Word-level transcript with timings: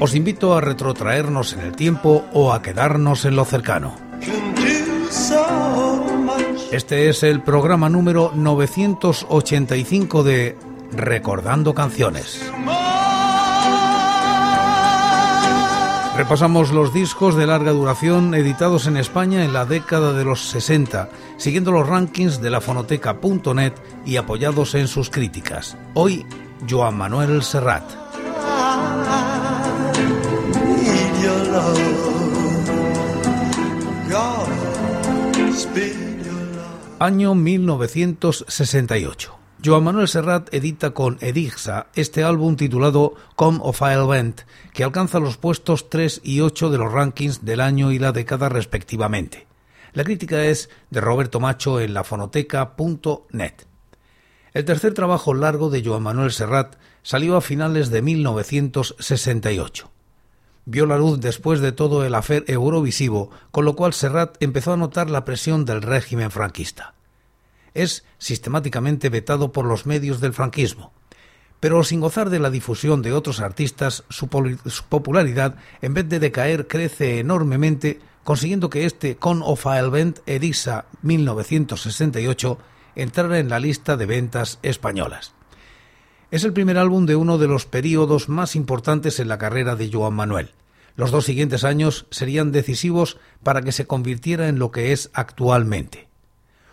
Os 0.00 0.14
invito 0.14 0.54
a 0.54 0.60
retrotraernos 0.60 1.52
en 1.52 1.60
el 1.60 1.72
tiempo 1.76 2.24
o 2.32 2.52
a 2.52 2.62
quedarnos 2.62 3.24
en 3.24 3.36
lo 3.36 3.44
cercano. 3.44 3.94
Este 6.72 7.08
es 7.08 7.22
el 7.22 7.40
programa 7.40 7.88
número 7.88 8.32
985 8.34 10.24
de 10.24 10.56
Recordando 10.92 11.74
Canciones. 11.74 12.42
Repasamos 16.16 16.70
los 16.70 16.94
discos 16.94 17.34
de 17.34 17.46
larga 17.46 17.72
duración 17.72 18.34
editados 18.34 18.86
en 18.86 18.96
España 18.96 19.44
en 19.44 19.52
la 19.52 19.64
década 19.64 20.12
de 20.12 20.24
los 20.24 20.48
60, 20.48 21.08
siguiendo 21.38 21.72
los 21.72 21.88
rankings 21.88 22.40
de 22.40 22.50
la 22.50 22.60
fonoteca.net 22.60 23.72
y 24.04 24.16
apoyados 24.16 24.76
en 24.76 24.86
sus 24.86 25.10
críticas. 25.10 25.76
Hoy, 25.94 26.24
Joan 26.68 26.96
Manuel 26.96 27.42
Serrat. 27.42 28.03
Año 36.98 37.34
1968. 37.34 39.34
Joan 39.64 39.84
Manuel 39.84 40.08
Serrat 40.08 40.52
edita 40.54 40.90
con 40.90 41.16
Edixa 41.20 41.86
este 41.94 42.22
álbum 42.22 42.56
titulado 42.56 43.14
Come 43.34 43.60
of 43.62 43.80
I'll 43.80 44.06
Vent, 44.06 44.42
que 44.72 44.84
alcanza 44.84 45.20
los 45.20 45.36
puestos 45.36 45.90
3 45.90 46.20
y 46.22 46.40
8 46.40 46.70
de 46.70 46.78
los 46.78 46.92
rankings 46.92 47.44
del 47.44 47.60
año 47.60 47.92
y 47.92 47.98
la 47.98 48.12
década 48.12 48.48
respectivamente. 48.48 49.46
La 49.92 50.04
crítica 50.04 50.44
es 50.44 50.70
de 50.90 51.00
Roberto 51.00 51.40
Macho 51.40 51.80
en 51.80 51.94
lafonoteca.net. 51.94 53.54
El 54.52 54.64
tercer 54.64 54.94
trabajo 54.94 55.34
largo 55.34 55.70
de 55.70 55.84
Joan 55.84 56.02
Manuel 56.02 56.32
Serrat 56.32 56.76
salió 57.02 57.36
a 57.36 57.40
finales 57.40 57.90
de 57.90 58.02
1968. 58.02 59.90
Vio 60.66 60.86
la 60.86 60.98
luz 60.98 61.20
después 61.20 61.60
de 61.60 61.72
todo 61.72 62.04
el 62.04 62.14
afer 62.14 62.44
eurovisivo, 62.48 63.30
con 63.50 63.64
lo 63.64 63.76
cual 63.76 63.92
Serrat 63.92 64.36
empezó 64.40 64.72
a 64.72 64.76
notar 64.76 65.10
la 65.10 65.24
presión 65.24 65.64
del 65.64 65.82
régimen 65.82 66.30
franquista 66.30 66.94
es 67.74 68.04
sistemáticamente 68.18 69.08
vetado 69.08 69.52
por 69.52 69.66
los 69.66 69.84
medios 69.84 70.20
del 70.20 70.32
franquismo. 70.32 70.92
Pero 71.60 71.82
sin 71.82 72.00
gozar 72.00 72.30
de 72.30 72.38
la 72.38 72.50
difusión 72.50 73.02
de 73.02 73.12
otros 73.12 73.40
artistas, 73.40 74.04
su, 74.08 74.28
popularidad, 74.28 75.56
en 75.82 75.94
vez 75.94 76.08
de 76.08 76.20
decaer, 76.20 76.66
crece 76.66 77.18
enormemente, 77.18 78.00
consiguiendo 78.22 78.70
que 78.70 78.86
este 78.86 79.16
Con 79.16 79.42
of 79.42 79.64
Vent 79.90 80.20
Edisa 80.26 80.86
1968 81.02 82.58
entrara 82.96 83.38
en 83.38 83.48
la 83.48 83.58
lista 83.58 83.96
de 83.96 84.06
ventas 84.06 84.58
españolas. 84.62 85.33
Es 86.34 86.42
el 86.42 86.52
primer 86.52 86.78
álbum 86.78 87.06
de 87.06 87.14
uno 87.14 87.38
de 87.38 87.46
los 87.46 87.64
períodos 87.64 88.28
más 88.28 88.56
importantes 88.56 89.20
en 89.20 89.28
la 89.28 89.38
carrera 89.38 89.76
de 89.76 89.88
Joan 89.88 90.14
Manuel. 90.14 90.50
Los 90.96 91.12
dos 91.12 91.26
siguientes 91.26 91.62
años 91.62 92.06
serían 92.10 92.50
decisivos 92.50 93.18
para 93.44 93.62
que 93.62 93.70
se 93.70 93.86
convirtiera 93.86 94.48
en 94.48 94.58
lo 94.58 94.72
que 94.72 94.90
es 94.90 95.10
actualmente. 95.14 96.08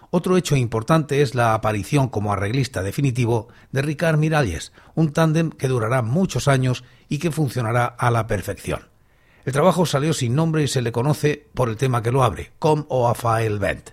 Otro 0.10 0.36
hecho 0.36 0.56
importante 0.56 1.22
es 1.22 1.36
la 1.36 1.54
aparición 1.54 2.08
como 2.10 2.34
arreglista 2.34 2.82
definitivo 2.82 3.50
de 3.72 3.84
Ricard 3.84 4.18
Miralles, 4.18 4.74
un 4.96 5.14
tándem 5.14 5.52
que 5.52 5.68
durará 5.68 6.02
muchos 6.02 6.48
años 6.48 6.84
y 7.08 7.20
que 7.20 7.30
funcionará 7.30 7.86
a 7.86 8.10
la 8.10 8.26
perfección. 8.26 8.88
El 9.46 9.54
trabajo 9.54 9.86
salió 9.86 10.14
sin 10.14 10.34
nombre 10.34 10.64
y 10.64 10.68
se 10.68 10.82
le 10.82 10.92
conoce 10.92 11.46
por 11.54 11.70
el 11.70 11.78
tema 11.78 12.02
que 12.02 12.12
lo 12.12 12.24
abre, 12.24 12.52
Com 12.58 12.86
o 12.90 13.08
Afael 13.08 13.60
Vent. 13.60 13.92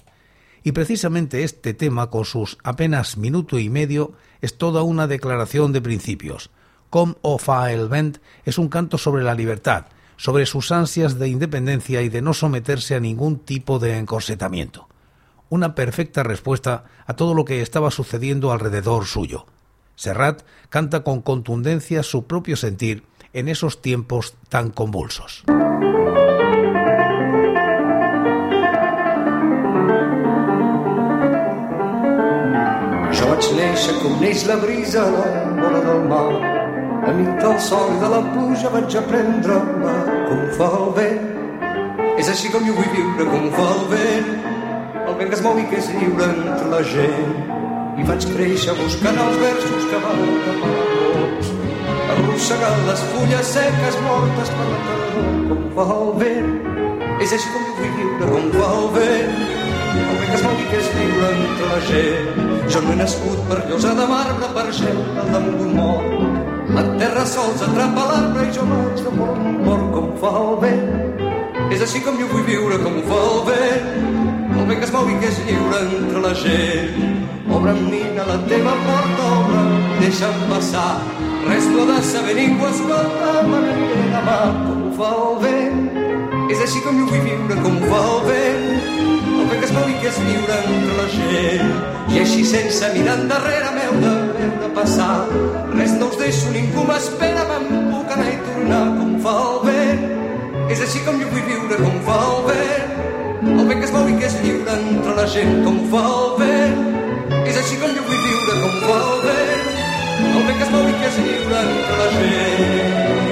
Y 0.65 0.73
precisamente 0.73 1.45
este 1.45 1.75
tema, 1.75 2.09
con 2.09 2.25
sus 2.25 2.57
apenas 2.65 3.19
minuto 3.19 3.59
y 3.59 3.69
medio, 3.69 4.15
es 4.41 4.59
toda 4.59 4.83
una 4.83 5.07
declaración 5.07 5.73
de 5.73 5.81
principios. 5.81 6.51
Com 6.91 7.15
o 7.23 7.39
Fael 7.39 7.89
Vent 7.89 8.19
es 8.45 8.59
un 8.59 8.69
canto 8.69 8.99
sobre 8.99 9.23
la 9.23 9.35
libertad, 9.35 9.87
sobre 10.17 10.47
sus 10.47 10.73
ansias 10.73 11.19
de 11.19 11.29
independencia 11.29 12.03
y 12.03 12.09
de 12.09 12.23
no 12.23 12.35
someterse 12.35 12.95
a 12.95 13.01
ningún 13.01 13.39
tipo 13.39 13.79
de 13.79 13.99
encorsetamiento 13.99 14.89
una 15.51 15.75
perfecta 15.75 16.23
respuesta 16.23 16.85
a 17.07 17.15
todo 17.15 17.35
lo 17.35 17.45
que 17.45 17.63
estaba 17.63 17.91
sucediendo 17.91 18.53
alrededor 18.53 19.07
suyo. 19.07 19.47
Serrat 19.97 20.43
canta 20.69 21.03
con 21.03 21.23
contundencia 21.23 22.03
su 22.03 22.27
propio 22.27 22.57
sentir 22.57 23.05
en 23.33 23.49
esos 23.49 23.83
tiempos 23.83 24.35
tan 24.49 24.71
convulsos. 24.71 25.45
Vaig 33.39 33.55
néixer 33.55 33.93
com 34.03 34.15
neix 34.19 34.41
la 34.49 34.57
brisa 34.59 35.03
a 35.05 35.11
la 35.15 35.27
vora 35.59 35.81
del 35.85 36.01
mar. 36.11 36.31
Enmig 37.07 37.37
del 37.39 37.55
sol 37.63 37.93
i 37.95 37.99
de 38.01 38.09
la 38.11 38.19
pluja 38.33 38.73
vaig 38.73 38.97
aprendre 38.99 39.59
com 40.27 40.41
fa 40.57 40.71
el 40.79 40.89
vent. 40.97 41.29
És 42.19 42.31
així 42.33 42.51
com 42.51 42.67
jo 42.67 42.75
vull 42.75 42.91
viure, 42.97 43.27
com 43.31 43.47
fa 43.55 43.69
el 43.77 43.85
vent 43.93 44.33
el 45.09 45.15
vent 45.21 45.31
que 45.31 45.39
es 45.39 45.45
mou 45.45 45.61
i 45.61 45.69
que 45.71 45.79
és 45.79 45.87
lliure 46.01 46.27
entre 46.33 46.67
la 46.73 46.83
gent. 46.91 47.31
I 47.99 48.09
vaig 48.11 48.27
créixer 48.33 48.75
buscant 48.81 49.23
els 49.23 49.39
versos 49.45 49.87
que 49.93 50.03
van 50.03 50.27
tapar 50.49 50.75
pols, 51.15 51.55
arrossegant 52.17 52.85
les 52.91 53.07
fulles 53.15 53.55
seques 53.55 54.03
mortes 54.09 54.53
per 54.59 54.69
la 54.73 54.83
tardor, 54.91 55.33
com 55.55 55.65
fa 55.79 55.89
el 55.95 56.13
vent. 56.25 56.53
És 57.23 57.39
així 57.39 57.55
com 57.55 57.71
jo 57.71 57.79
vull 57.81 57.97
viure, 58.03 58.35
com 58.35 58.53
fa 58.59 58.75
el 58.83 58.93
vent. 58.99 59.68
Vent 59.95 60.25
que 60.27 60.37
es 60.39 60.45
mou 60.47 60.59
i 60.59 60.69
que 60.71 60.81
és 60.83 60.91
lliure 60.97 61.31
entre 61.37 61.71
la 61.73 61.81
gent. 61.89 62.43
Jo 62.69 62.85
no 62.85 62.93
he 62.93 62.99
nascut 63.01 63.45
per 63.49 63.61
llosa 63.71 63.95
de 63.99 64.09
marbre, 64.13 64.53
per 64.59 64.67
gel 64.81 65.03
al 65.23 65.33
damunt 65.35 65.59
d'un 65.63 65.75
mort. 65.79 66.19
La 66.77 66.85
terra 67.01 67.25
sols 67.27 67.65
atrapa 67.65 68.09
l'arbre 68.13 68.49
i 68.49 68.55
jo 68.59 68.69
vaig 68.69 69.05
de 69.07 69.17
mort 69.17 69.45
mort, 69.69 69.89
com 69.97 70.13
fa 70.23 70.35
el 70.43 70.55
vent. 70.67 71.73
És 71.73 71.85
així 71.85 72.05
com 72.05 72.21
jo 72.21 72.29
vull 72.33 72.47
viure, 72.49 72.81
com 72.85 73.03
fa 73.09 73.25
el 73.33 73.43
vent 73.53 74.17
el 74.59 74.67
vent 74.67 74.81
que 74.81 74.87
es 74.89 74.93
mou 74.93 75.09
i 75.09 75.17
que 75.23 75.29
és 75.31 75.39
lliure 75.47 75.81
entre 75.85 76.23
la 76.25 76.33
gent. 76.43 76.97
Obre 77.57 77.73
amb 77.73 77.85
mina 77.93 78.27
la 78.29 78.39
teva 78.51 78.75
porta, 78.85 79.29
obre, 79.39 79.63
deixa'm 80.03 80.41
passar. 80.51 80.91
Res 81.47 81.69
no 81.73 81.87
de 81.89 81.99
saber 82.11 82.35
ningú, 82.37 82.67
escolta, 82.69 83.31
me 83.49 83.63
n'aniré 83.65 84.09
demà, 84.17 84.41
com 84.65 84.83
ho 84.89 84.97
fa 84.99 85.13
el 85.21 85.39
vent. 85.47 85.88
És 86.49 86.63
així 86.65 86.83
com 86.85 86.99
jo 87.01 87.07
vull 87.11 87.25
viure, 87.27 87.59
com 87.65 87.79
ho 87.79 87.91
fa 87.93 88.03
el 88.11 88.23
vent. 88.29 88.67
El 89.39 89.49
vent 89.51 89.61
que 89.63 89.69
es 89.69 89.75
mou 89.77 89.89
i 89.93 89.97
que 90.03 90.11
és 90.13 90.21
lliure 90.27 90.61
entre 90.73 90.99
la 91.01 91.09
gent. 91.15 91.75
I 92.09 92.23
així 92.25 92.45
sense 92.53 92.93
mirar 92.97 93.19
endarrere 93.23 93.75
meu 93.77 93.99
de 94.05 94.15
veure 94.39 94.73
passar. 94.79 95.13
Res 95.75 95.97
no 96.01 96.09
us 96.13 96.21
deixo, 96.21 96.53
ningú 96.55 96.87
m'espera, 96.89 97.45
me'n 97.53 97.91
puc 97.93 98.17
anar 98.17 98.31
i 98.33 98.39
tornar, 98.49 98.85
com 99.01 99.17
fa 99.27 99.37
el 99.45 99.61
vent. 99.69 100.09
És 100.73 100.85
així 100.85 101.05
com 101.05 101.21
jo 101.21 101.29
vull 101.33 101.47
viure, 101.53 101.83
com 101.85 102.01
fa 102.09 102.23
el 102.29 102.41
vent 102.53 102.99
el 103.43 103.69
vent 103.69 103.79
que 103.81 103.87
es 103.87 103.93
mou 103.95 104.09
i 104.11 104.15
que 104.19 104.27
és 104.27 104.35
lliure 104.43 104.75
entre 104.75 105.15
la 105.15 105.27
gent 105.35 105.61
com 105.65 105.79
fa 105.93 106.03
el 106.09 106.35
vent. 106.41 106.83
És 107.45 107.61
així 107.61 107.79
com 107.83 107.95
jo 107.95 108.05
vull 108.09 108.25
viure 108.27 108.59
com 108.65 108.77
fa 108.83 108.99
el 108.99 109.25
vent. 109.29 109.73
El 110.33 110.45
vent 110.51 110.59
que 110.59 110.67
es 110.67 110.75
mou 110.75 110.91
i 110.91 110.99
que 110.99 111.09
és 111.13 111.23
lliure 111.23 111.65
entre 111.65 111.99
la 112.03 112.13
gent. 112.19 113.28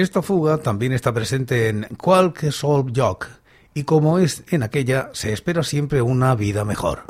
Esta 0.00 0.22
fuga 0.22 0.56
también 0.56 0.94
está 0.94 1.12
presente 1.12 1.68
en 1.68 1.86
Sol 2.52 2.90
Joc 2.96 3.26
y 3.74 3.84
como 3.84 4.18
es 4.18 4.44
en 4.48 4.62
aquella, 4.62 5.10
se 5.12 5.30
espera 5.34 5.62
siempre 5.62 6.00
una 6.00 6.34
vida 6.34 6.64
mejor. 6.64 7.04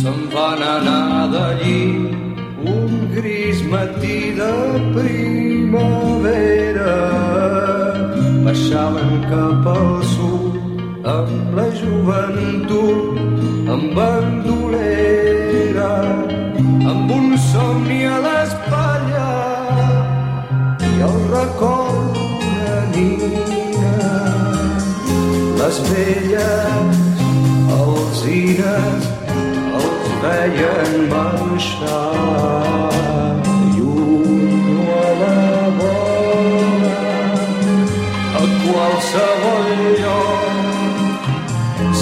Se'n 0.00 0.20
van 0.34 0.62
anar 0.64 1.30
d'allí 1.30 2.10
un 2.74 3.14
gris 3.14 3.62
matí 3.70 4.34
de 4.34 4.52
primavera 4.98 6.96
baixaven 8.42 9.22
cap 9.30 9.62
al 9.76 10.02
sud 10.16 10.58
amb 11.14 11.54
la 11.54 11.68
joventut 11.78 13.14
amb 13.70 13.94
bandolera 13.94 14.98
amb 16.88 17.10
un 17.10 17.36
somni 17.50 17.98
a 18.08 18.18
l'espatlla 18.24 19.30
i 20.88 21.02
el 21.08 21.18
record 21.32 22.16
d'una 22.16 22.78
nina. 22.94 23.96
Les 25.60 25.76
velles 25.88 26.96
alzines 27.78 29.02
els 29.80 30.08
feien 30.22 30.92
marxar. 31.12 32.06
A 34.98 35.10
la 35.20 35.36
a 38.40 38.44
qualsevol 38.64 39.70
lloc 40.02 40.42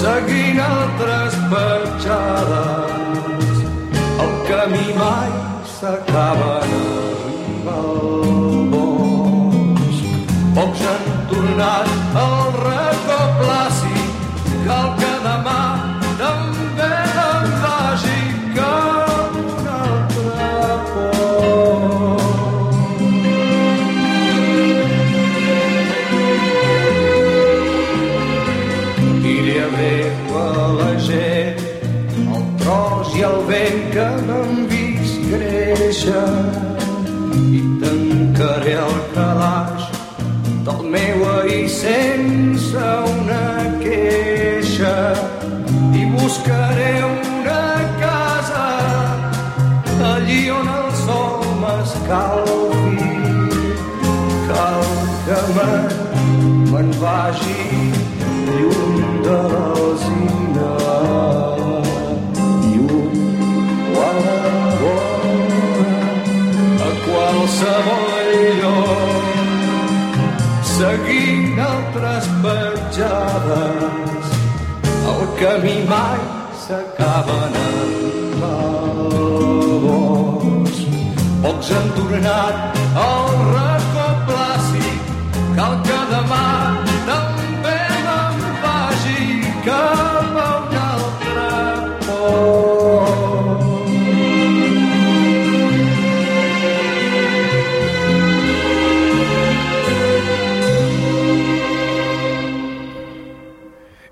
seguint 0.01 0.59
altres 0.71 1.33
petjades 1.53 2.86
el 4.67 6.03
camí 6.05 6.66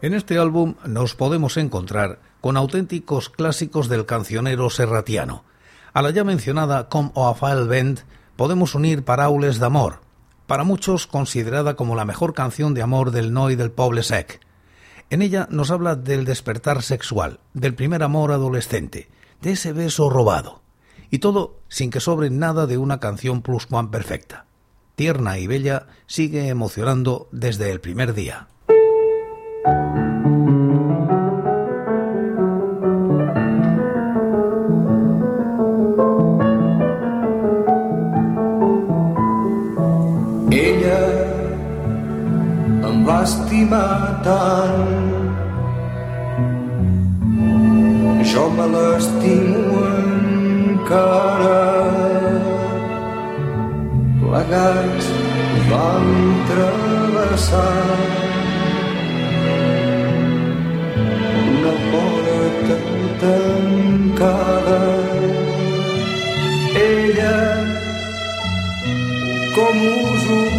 En 0.06 0.14
este 0.14 0.38
álbum 0.38 0.76
nos 0.86 1.16
podemos 1.16 1.58
encontrar 1.58 2.20
con 2.40 2.58
auténticos 2.58 3.32
clásicos 3.32 3.90
del 3.90 4.06
cancionero 4.06 4.70
serratiano. 4.70 5.46
A 5.94 6.04
la 6.04 6.12
ya 6.12 6.24
mencionada 6.24 6.90
Com 6.90 7.10
o 7.16 7.28
a 7.28 7.34
File 7.34 7.64
Bend 7.64 8.02
podemos 8.36 8.76
unir 8.76 9.04
Paraules 9.04 9.58
d'amor, 9.58 10.02
para 10.46 10.64
muchos 10.64 11.08
considerada 11.08 11.76
como 11.76 11.96
la 11.96 12.06
mejor 12.06 12.36
canción 12.36 12.76
de 12.76 12.84
amor 12.84 13.10
del 13.10 13.34
Noi 13.34 13.56
del 13.56 13.72
Poble 13.72 14.04
Sec. 14.04 14.42
En 15.10 15.24
ella 15.24 15.48
nos 15.50 15.72
habla 15.72 15.96
del 15.96 16.24
despertar 16.24 16.84
sexual, 16.84 17.40
del 17.56 17.74
primer 17.74 18.04
amor 18.04 18.32
adolescente, 18.32 19.10
de 19.42 19.54
ese 19.54 19.74
beso 19.74 20.12
robado, 20.12 20.62
y 21.10 21.18
todo 21.18 21.62
sin 21.68 21.90
que 21.90 22.00
sobre 22.00 22.30
nada 22.30 22.68
de 22.68 22.78
una 22.78 23.00
canción 23.00 23.42
pluscuan 23.42 23.90
perfecta. 23.90 24.46
Tierna 24.96 25.40
y 25.40 25.48
bella, 25.48 25.88
sigue 26.06 26.50
emocionando 26.50 27.28
desde 27.32 27.72
el 27.72 27.82
primer 27.82 28.14
día. 28.14 28.50
Estimar 43.26 44.22
tant. 44.26 44.92
Jo 48.32 48.44
me 48.58 48.66
l'estimo 48.74 49.80
encara. 49.92 51.62
Plegats 54.22 55.08
vam 55.70 56.08
travessar 56.50 57.78
una 61.46 61.74
porta 61.92 62.78
tancada. 63.24 64.82
Ella 66.86 67.40
com 69.56 69.82
us 69.96 70.30
ho 70.36 70.55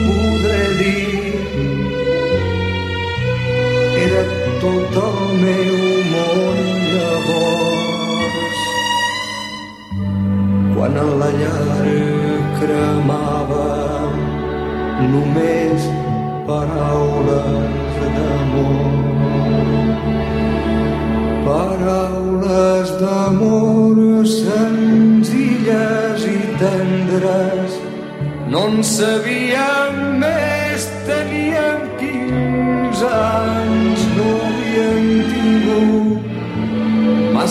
era 4.67 4.87
tot 4.95 4.97
el 5.03 5.19
meu 5.43 5.77
món 6.13 6.59
llavors. 6.93 8.61
Quan 10.75 10.95
a 11.03 11.07
la 11.21 11.31
llar 11.41 11.87
cremava 12.59 13.69
només 15.13 15.81
paraules 16.49 17.95
d'amor. 18.17 18.93
Paraules 21.47 22.89
d'amor 23.05 23.97
senzilles 24.35 26.21
i 26.35 26.39
tendres. 26.61 27.71
No 28.51 28.61
en 28.69 28.77
sabíem 28.83 29.76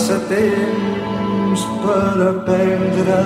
massa 0.06 0.20
temps 0.28 1.60
per 1.82 2.16
aprendre. 2.30 3.22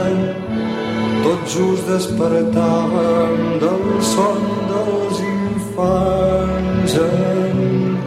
Tot 1.23 1.41
just 1.53 1.85
despertàvem 1.89 3.59
del 3.61 3.83
son 4.01 4.41
dels 4.71 5.19
infants. 5.21 6.93
En 7.05 7.59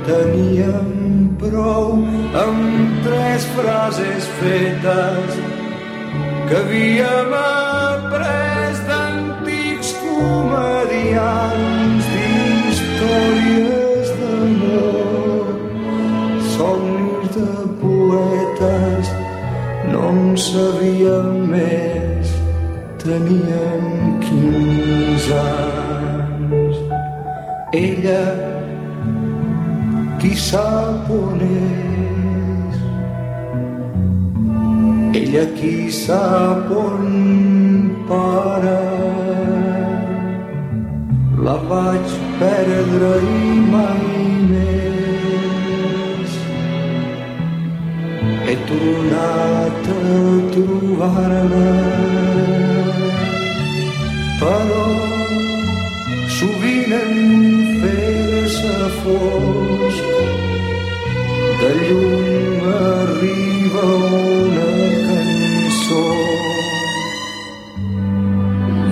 teníem 0.07 0.89
prou 1.37 2.01
amb 2.45 3.03
tres 3.05 3.45
frases 3.57 4.23
fetes 4.39 5.37
que 6.49 6.57
havíem 6.63 7.31
après 7.41 8.73
d'antics 8.87 9.89
comedians 10.01 12.03
d'històries 12.15 14.07
d'amor, 14.17 15.45
somnis 16.55 17.29
de 17.37 17.51
poetes, 17.81 18.42
no 19.91 20.09
en 20.09 20.37
sabíem 20.39 21.43
més, 21.51 22.31
teníem 23.03 23.85
15 24.23 25.37
anys. 25.41 26.77
Ella, 27.73 28.23
qui 30.21 30.33
sap 30.39 31.11
on 31.13 31.43
és, 31.49 32.81
ella 35.21 35.45
qui 35.59 35.75
sap 36.01 36.71
on 36.83 37.07
para. 38.09 38.81
La 41.43 41.57
vaig 41.67 42.19
perdre 42.39 43.15
i 43.19 43.57
mai 43.73 44.05
més 44.51 44.62
He 48.53 48.57
tornat 48.69 49.87
a 49.91 49.99
trobar-me 50.53 51.69
però 54.41 54.83
sovint 56.35 56.93
hem 56.97 57.15
fet 57.81 58.57
la 58.65 58.89
fosc 58.99 60.05
de 61.63 61.71
llum 61.79 62.69
arriba 62.75 63.87
una 64.11 64.69
cançó 65.07 66.05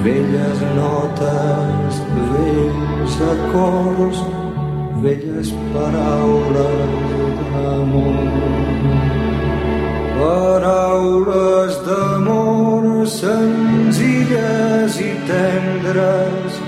velles 0.10 0.68
notes, 0.82 2.02
vells 2.34 3.22
acords, 3.30 4.26
velles 5.06 5.54
paraules 5.78 7.02
d'amor. 7.54 8.31
Paraules 10.22 11.78
d'amor 11.86 13.08
senzilles 13.10 14.94
i 15.02 15.14
tendres, 15.26 16.60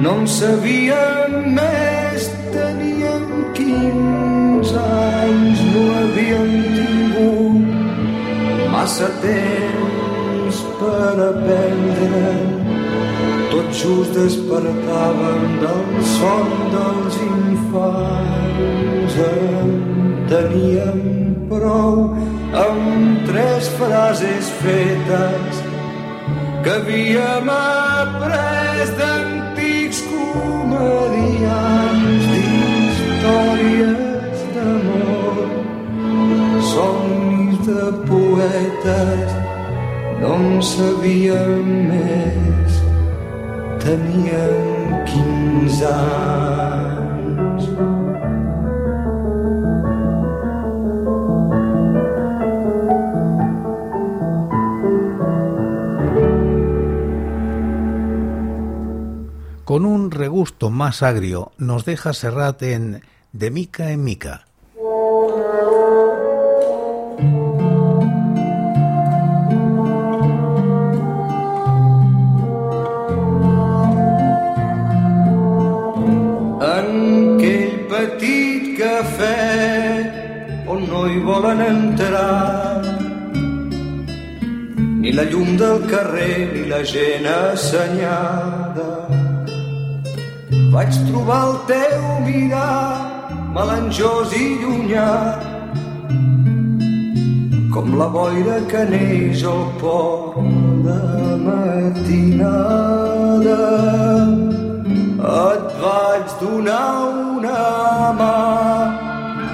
no 0.00 0.14
en 0.20 0.24
sabíem 0.24 1.34
més, 1.58 2.30
teníem 2.54 3.26
quinze 3.58 4.80
anys, 4.80 5.60
no 5.74 5.82
havíem 5.98 6.54
tingut 6.78 7.68
massa 8.72 9.10
temps 9.26 10.56
per 10.80 11.14
aprendre. 11.26 12.32
Tot 13.52 13.68
just 13.82 14.16
despertàvem 14.16 15.44
del 15.62 15.84
son 16.14 16.48
dels 16.78 17.20
infants. 17.28 19.20
En 19.28 19.70
teníem 20.32 21.00
prou 21.52 22.16
amb 22.56 23.26
tres 23.28 23.68
frases 23.76 24.48
fetes 24.62 25.58
que 26.64 26.70
havíem 26.70 27.48
après 27.52 28.88
d'antics 28.98 30.00
comedians 30.12 32.22
d'històries 32.32 34.38
d'amor, 34.54 35.36
somnis 36.72 37.56
de 37.68 37.84
poetes, 38.08 39.30
no 40.22 40.32
en 40.40 40.48
sabíem 40.72 41.68
més, 41.92 42.72
teníem 43.84 44.64
15 45.12 45.92
anys. 45.92 47.95
Con 59.76 59.84
un 59.84 60.10
regusto 60.10 60.70
más 60.70 61.02
agrio 61.02 61.52
nos 61.58 61.84
deja 61.84 62.14
Serrat 62.14 62.62
en 62.62 63.02
De 63.32 63.50
mica 63.50 63.90
en 63.90 64.04
mica. 64.04 64.46
Cafè 78.76 80.64
on 80.68 80.84
no 80.88 81.06
hi 81.08 81.18
volen 81.20 81.60
entrar 81.60 82.82
ni 85.00 85.12
la 85.12 85.24
llum 85.24 85.56
del 85.56 85.84
carrer 85.88 86.52
ni 86.52 86.64
la 86.68 86.84
gent 86.84 87.26
assenyada 87.26 88.65
vaig 90.76 90.96
trobar 91.08 91.42
el 91.48 91.54
teu 91.68 92.02
mirar 92.24 92.96
melanjós 93.56 94.32
i 94.36 94.46
llunyà 94.60 95.12
com 97.76 97.86
la 98.00 98.08
boira 98.16 98.56
que 98.72 98.82
neix 98.90 99.44
al 99.52 99.62
port 99.80 100.36
de 100.86 100.98
matinada. 101.46 102.50
Et 105.36 105.66
vaig 105.84 106.26
donar 106.42 106.90
una 107.22 107.62
mà 108.20 108.40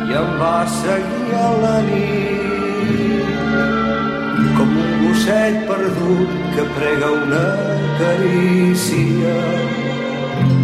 i 0.09 0.11
em 0.23 0.31
va 0.43 0.59
seguir 0.81 1.39
a 1.45 1.51
la 1.67 1.77
nit. 1.87 3.31
Com 4.59 4.75
un 4.87 4.91
gosset 5.05 5.55
perdut 5.71 6.35
que 6.57 6.65
prega 6.81 7.09
una 7.23 7.47
carícia 8.03 9.39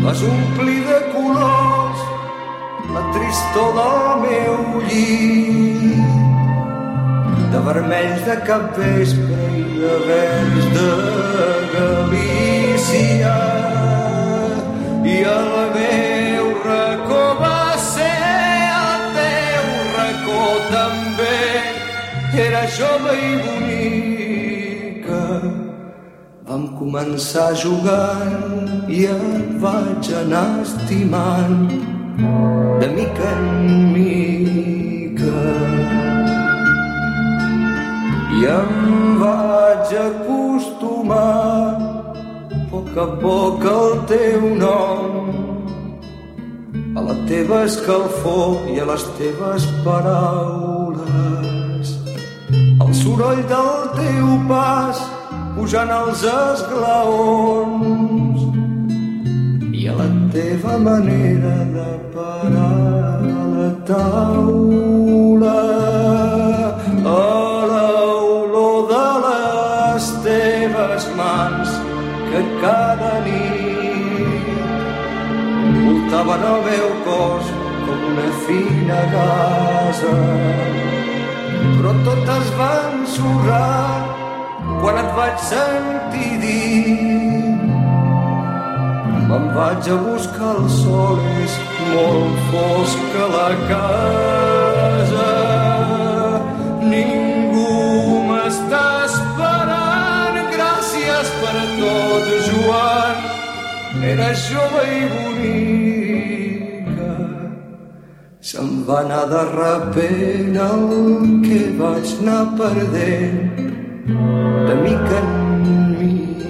vas 0.03 0.23
omplir 0.23 0.85
de 0.87 0.99
colors 1.13 2.01
la 2.95 3.03
tristor 3.15 3.71
del 3.79 4.05
meu 4.25 4.55
llit. 4.89 6.17
De 7.53 7.61
vermells 7.69 8.25
de 8.29 8.37
capvespre 8.49 9.49
i 9.61 9.65
de 9.81 9.95
verds 10.09 10.67
de 10.77 10.91
Galícia. 11.75 13.37
I 15.15 15.17
el 15.37 15.55
meu 15.77 16.53
racó 16.67 17.25
va 17.41 17.63
ser 17.93 18.13
el 18.83 19.09
teu 19.17 19.73
racó 19.97 20.45
també. 20.77 21.43
Era 22.47 22.63
jove 22.79 23.19
i 23.31 23.35
bonica 23.43 24.18
vam 26.59 26.69
començar 26.79 27.55
jugant 27.55 28.91
i 28.91 29.05
et 29.07 29.51
vaig 29.63 30.11
anar 30.23 30.63
estimant. 30.63 31.69
De 32.81 32.89
mica 32.97 33.29
en 33.37 33.93
mica. 33.95 35.43
I 38.39 38.41
em 38.55 38.73
vaig 39.23 39.95
acostumar 40.03 41.79
a 42.55 42.65
poc 42.71 42.91
a 42.97 43.07
poc 43.23 43.69
al 43.75 43.95
teu 44.15 44.41
nom. 44.65 45.07
A 46.99 47.01
la 47.11 47.17
teva 47.31 47.63
escalfor 47.69 48.67
i 48.75 48.81
a 48.83 48.89
les 48.91 49.05
teves 49.21 49.69
paraules. 49.87 51.07
El 52.83 52.93
soroll 53.03 53.43
del 53.55 53.79
teu 54.01 54.27
pas 54.51 55.18
pujant 55.59 55.91
els 55.91 56.21
esglaons. 56.31 57.31
I 59.75 59.89
a 59.91 59.95
la 59.99 60.07
teva 60.35 60.75
manera 60.85 61.55
de 61.75 61.87
parar 62.15 63.19
a 63.39 63.47
la 63.55 63.71
taula 63.91 65.57
a 67.15 67.17
l'olor 67.73 68.79
de 68.93 69.09
les 69.25 70.05
teves 70.29 71.05
mans 71.19 71.69
que 72.29 72.41
cada 72.63 73.15
nit 73.27 74.47
voltaven 75.83 76.43
el 76.53 76.61
meu 76.69 76.89
cos 77.09 77.47
com 77.87 77.99
una 78.13 78.29
fina 78.45 79.01
gasa. 79.17 80.15
Però 81.75 81.93
tot 82.07 82.25
es 82.37 82.49
va 82.61 82.73
ensorrar 82.93 84.08
quan 84.81 84.97
et 85.03 85.11
vaig 85.19 85.37
sentir 85.53 86.33
dir 86.43 87.29
me'n 89.29 89.49
vaig 89.55 89.89
a 89.93 89.97
buscar 90.05 90.53
el 90.59 90.69
sol 90.73 91.19
és 91.45 91.55
molt 91.91 92.39
fosc 92.51 93.17
a 93.25 93.27
la 93.35 93.51
casa. 93.71 95.33
Ningú 96.93 97.75
m'està 98.29 98.85
esperant 99.09 100.41
gràcies 100.55 101.35
per 101.43 101.59
tot 101.83 102.33
Joan. 102.49 103.23
Era 104.15 104.31
jove 104.47 104.83
i 104.97 105.05
bonica. 105.13 107.15
Se'n 108.51 108.75
va 108.89 109.01
anar 109.05 109.25
de 109.37 109.47
repent 109.55 110.61
el 110.73 110.85
que 111.47 111.65
vaig 111.81 112.07
anar 112.21 112.45
perdent 112.61 113.68
de 114.09 114.75
mica 114.85 115.19
en 115.21 115.29
mica. 115.99 116.49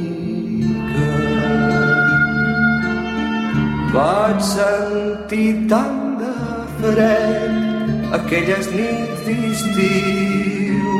Vaig 3.94 4.38
sentir 4.50 5.50
tant 5.72 6.18
de 6.20 6.34
fred 6.78 8.14
aquelles 8.18 8.70
nits 8.78 9.24
d'estiu. 9.26 10.94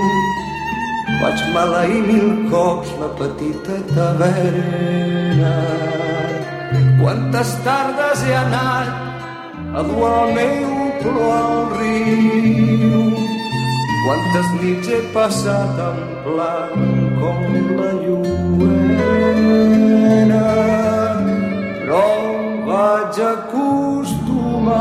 Vaig 1.20 1.44
maleir 1.54 2.02
mil 2.10 2.30
cops 2.50 2.90
la 3.02 3.10
petita 3.20 3.78
taverna. 3.94 5.54
Quantes 7.00 7.54
tardes 7.64 8.26
he 8.26 8.34
anat 8.34 8.90
a 9.78 9.86
dur 9.86 10.10
el 10.10 10.34
meu 10.34 10.92
plor 11.02 11.32
al 11.38 11.56
riu 11.78 13.37
Quantes 14.08 14.48
nits 14.56 14.88
he 14.88 14.98
passat 15.12 15.80
en 15.84 15.98
blanc 16.24 16.76
com 17.20 17.40
la 17.76 17.88
lluena, 17.98 19.08
però 21.82 22.06
vaig 22.70 23.18
acostumar 23.26 24.78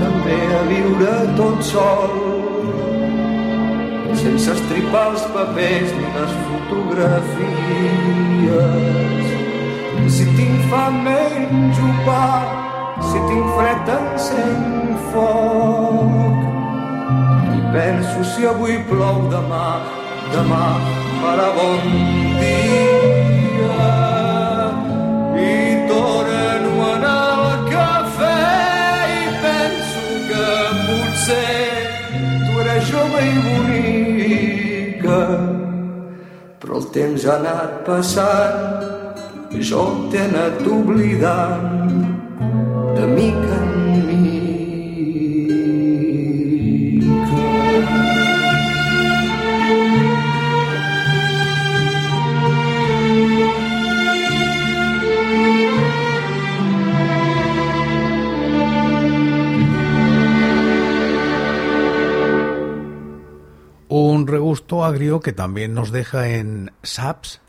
també 0.00 0.38
a 0.56 0.62
viure 0.70 1.18
tot 1.42 1.60
sol, 1.68 2.16
sense 4.22 4.48
estripar 4.56 5.04
els 5.10 5.24
papers 5.36 5.92
ni 5.98 6.06
les 6.16 6.32
fotografies. 6.46 7.74
pa 12.06 12.26
si 13.10 13.20
tinc 13.28 13.46
fred 13.56 13.86
encén 13.98 14.96
foc 15.10 16.33
penso 17.74 18.22
si 18.22 18.46
avui 18.46 18.78
plou 18.88 19.26
demà 19.34 19.82
demà 20.30 20.66
farà 21.20 21.48
bon 21.56 21.82
dia 22.38 23.86
i 25.34 25.56
torno 25.90 26.70
a 26.84 26.92
anar 26.98 27.24
al 27.46 27.64
cafè 27.72 28.38
i 29.16 29.26
penso 29.42 30.04
que 30.28 30.46
potser 30.86 31.66
tu 32.46 32.62
eres 32.62 32.86
jove 32.92 33.26
i 33.32 33.36
bonica 33.48 35.20
però 36.62 36.78
el 36.78 36.88
temps 36.94 37.26
ha 37.26 37.36
anat 37.42 37.76
passant 37.90 38.74
jo 39.70 39.84
t'he 40.10 40.24
anat 40.30 40.66
oblidant 40.78 41.94
de 42.94 43.06
mica. 43.18 43.63
Agrio 64.84 65.20
que 65.20 65.32
también 65.32 65.74
nos 65.74 65.90
deja 65.90 66.28
en 66.28 66.72
Saps 66.82 67.40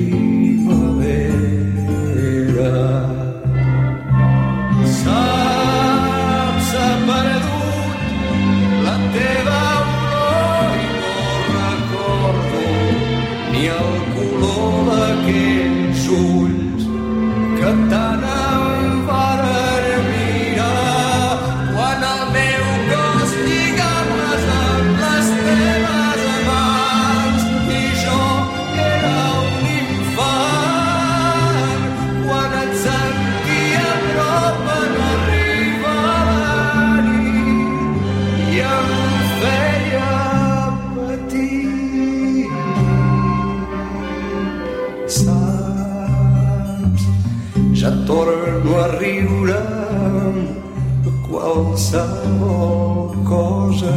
Qualsevol 51.90 53.16
cosa 53.26 53.94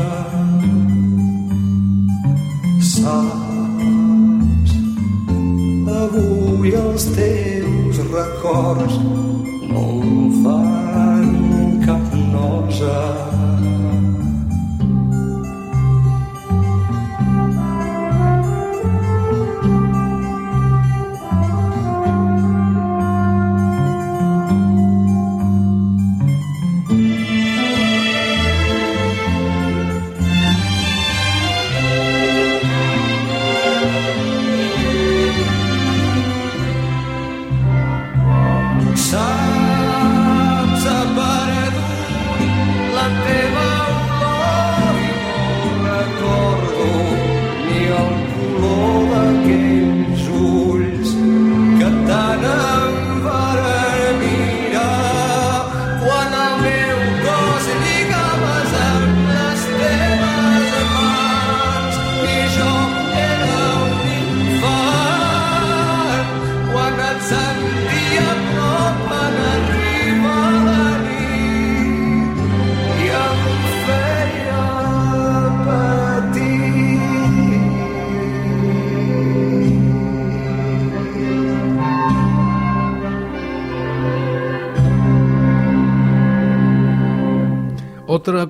saps 2.80 4.72
avui 6.00 6.72
els 6.72 7.04
teus 7.12 8.00
records 8.08 8.96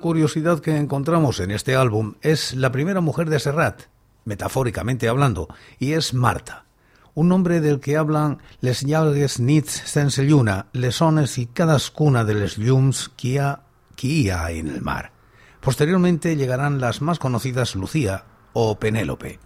curiosidad 0.02 0.60
que 0.60 0.76
encontramos 0.76 1.40
en 1.40 1.50
este 1.50 1.74
álbum 1.76 2.16
es 2.20 2.52
la 2.52 2.70
primera 2.70 3.00
mujer 3.00 3.30
de 3.30 3.40
Serrat, 3.40 3.84
metafóricamente 4.26 5.08
hablando, 5.08 5.48
y 5.78 5.92
es 5.92 6.12
Marta, 6.12 6.66
un 7.14 7.28
nombre 7.28 7.62
del 7.62 7.80
que 7.80 7.96
hablan 7.96 8.42
les 8.60 8.82
llargues 8.82 9.40
nits 9.40 9.72
sense 9.86 10.26
lluna, 10.26 10.66
les 10.74 11.00
ones 11.00 11.38
y 11.38 11.46
cadascuna 11.46 12.24
de 12.24 12.34
les 12.34 12.58
llums 12.58 13.08
que 13.16 13.40
ha 13.40 13.62
en 14.02 14.68
el 14.68 14.82
mar. 14.82 15.12
Posteriormente 15.60 16.34
llegarán 16.36 16.80
las 16.80 17.00
más 17.00 17.20
conocidas 17.20 17.76
Lucía 17.76 18.24
o 18.52 18.78
Penélope. 18.78 19.38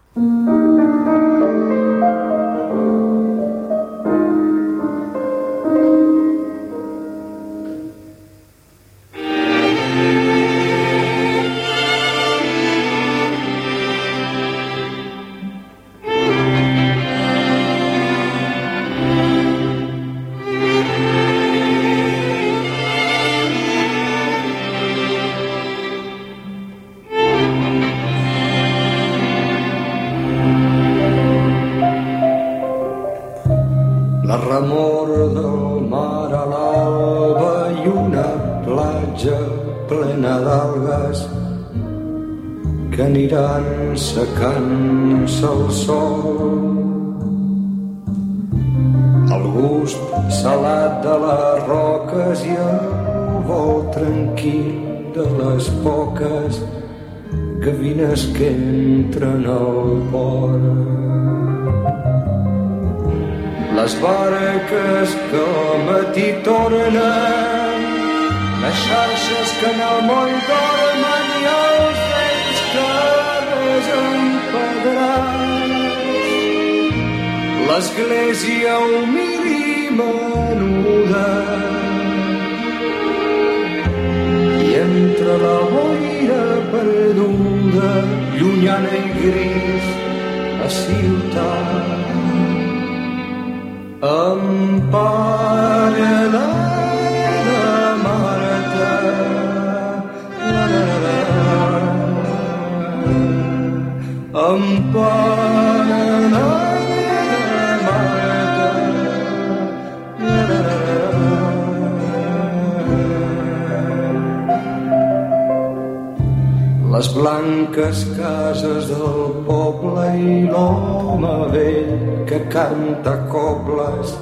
Canta 122.53 123.15
cobles 123.31 124.15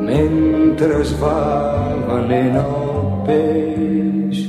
mentre 0.00 1.00
es 1.02 1.12
va 1.20 1.38
venent 2.08 2.56
el 2.60 3.08
peix. 3.26 4.42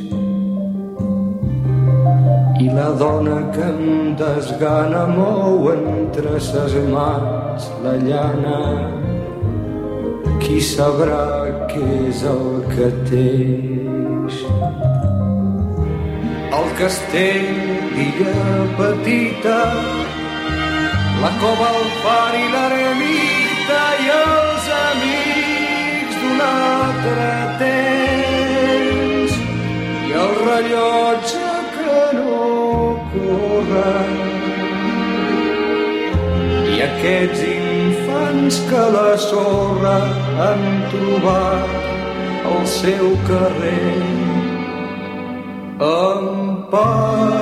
I 2.60 2.68
la 2.76 2.90
dona 3.02 3.38
que 3.56 3.66
em 3.66 4.16
desgana 4.20 5.06
mou 5.12 5.72
entre 5.74 6.40
ses 6.50 6.76
mans 6.92 7.70
la 7.86 7.96
llana. 8.04 8.60
Qui 10.44 10.60
sabrà 10.64 11.24
què 11.72 11.86
és 12.10 12.24
el 12.34 12.46
que 12.74 12.92
teix? 13.10 14.44
El 16.60 16.72
castell 16.80 17.52
d'illa 17.96 18.38
petita 18.78 19.58
la 21.22 21.32
cova, 21.42 21.68
el 21.80 21.88
far 22.04 22.34
i 22.40 22.46
l'eremita 22.54 23.82
i 24.04 24.12
els 24.16 24.68
amics 24.80 26.16
d'un 26.22 26.44
altre 26.46 27.30
temps 27.64 29.32
i 30.08 30.16
el 30.24 30.34
rellotge 30.46 31.50
no 32.20 32.38
corren. 33.14 34.16
I 36.76 36.80
aquests 36.88 37.44
infants 37.50 38.62
que 38.70 38.86
la 38.96 39.12
sorra 39.26 39.98
han 40.46 40.64
trobat 40.94 41.70
al 42.54 42.64
seu 42.78 43.12
carrer 43.28 44.00
emparen 45.92 47.39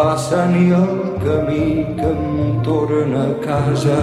passen 0.00 0.54
i 0.56 0.68
el 0.72 0.92
camí 1.20 1.64
que 1.96 2.10
em 2.10 2.60
torna 2.64 3.24
a 3.30 3.34
casa 3.44 3.96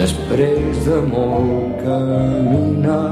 després 0.00 0.80
de 0.88 0.98
molt 1.12 1.78
caminar. 1.84 3.06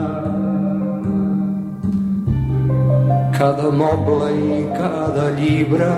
Cada 3.39 3.71
moble 3.83 4.29
i 4.35 4.59
cada 4.75 5.31
llibre, 5.39 5.89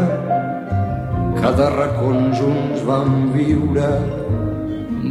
cada 1.41 1.69
racó 1.75 2.13
junts 2.43 2.87
vam 2.93 3.19
viure 3.35 3.91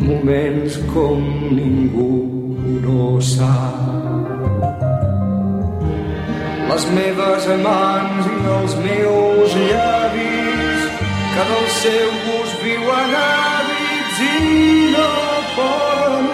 moments 0.08 0.80
com 0.94 1.28
ningú 1.60 2.10
no 2.88 3.12
sap 3.34 3.79
les 6.70 6.84
meves 6.96 7.46
mans 7.64 8.28
i 8.30 8.38
els 8.56 8.76
meus 8.86 9.56
llavis 9.70 10.84
que 11.34 11.46
del 11.52 11.68
seu 11.80 12.12
gust 12.26 12.64
viuen 12.66 13.16
hàbits 13.22 14.22
i 14.28 14.36
no 14.94 15.10
poden 15.58 16.30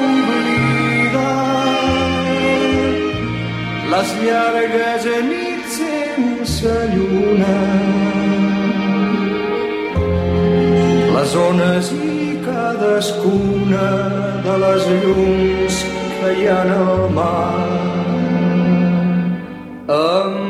les 3.95 4.13
llargues 4.25 5.05
nits 5.29 5.77
sense 5.79 6.73
lluna. 6.93 7.55
Les 11.15 11.35
ones 11.47 11.91
i 11.95 12.35
cadascuna 12.45 13.87
de 14.45 14.57
les 14.65 14.87
llums 15.01 15.83
que 16.19 16.33
hi 16.39 16.49
ha 16.51 16.63
al 16.75 17.05
mar 17.19 17.94
Empara 19.95 20.44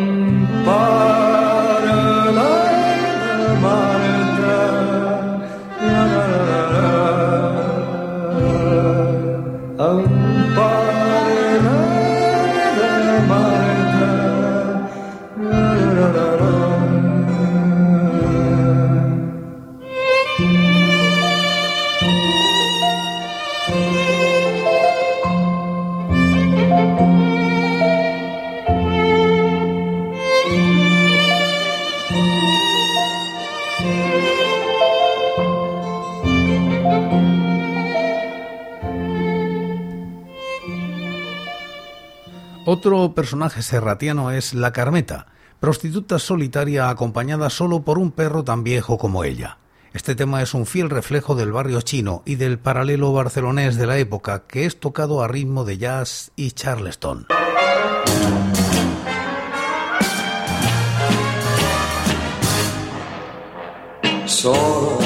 Otro 42.86 43.16
personaje 43.16 43.64
serratiano 43.64 44.30
es 44.30 44.54
la 44.54 44.72
Carmeta, 44.72 45.26
prostituta 45.60 46.20
solitaria 46.20 46.88
acompañada 46.88 47.50
solo 47.50 47.82
por 47.82 47.98
un 47.98 48.12
perro 48.12 48.44
tan 48.44 48.64
viejo 48.64 49.00
como 49.00 49.24
ella. 49.24 49.58
Este 49.92 50.14
tema 50.14 50.44
es 50.44 50.54
un 50.54 50.68
fiel 50.68 50.92
reflejo 50.92 51.34
del 51.34 51.52
barrio 51.52 51.82
chino 51.82 52.22
y 52.28 52.36
del 52.36 52.60
paralelo 52.60 53.12
barcelonés 53.12 53.76
de 53.78 53.88
la 53.88 53.98
época 53.98 54.44
que 54.46 54.68
es 54.68 54.80
tocado 54.80 55.24
a 55.24 55.28
ritmo 55.28 55.66
de 55.66 55.80
jazz 55.80 56.30
y 56.36 56.52
charleston. 56.52 57.26
Solo 64.28 65.00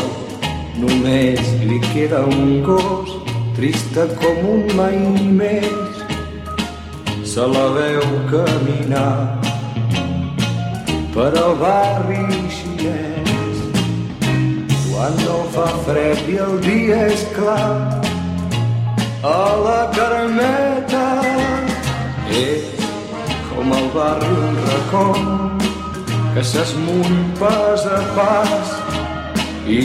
només 0.75 1.39
li 1.63 1.79
queda 1.93 2.25
un 2.27 2.59
gos 2.61 3.15
trista 3.55 4.03
com 4.19 4.43
un 4.57 4.67
mai 4.75 4.99
se 7.29 7.41
la 7.41 7.65
veu 7.75 8.05
caminar 8.31 9.39
per 11.13 11.31
al 11.41 11.53
barri 11.61 12.23
xinès. 12.55 13.57
Quan 14.87 15.13
no 15.25 15.35
fa 15.53 15.67
fred 15.85 16.23
i 16.33 16.39
el 16.45 16.55
dia 16.63 16.97
és 17.13 17.25
clar, 17.35 18.01
a 19.33 19.43
la 19.65 19.81
Carmeta 19.97 21.05
és 22.39 22.87
com 23.51 23.75
el 23.77 23.87
barri 23.97 24.31
un 24.47 24.57
racó 24.69 25.05
que 26.33 26.45
s'esmuny 26.53 27.19
pas 27.41 27.85
a 27.99 27.99
pas 28.17 28.73
i 29.77 29.83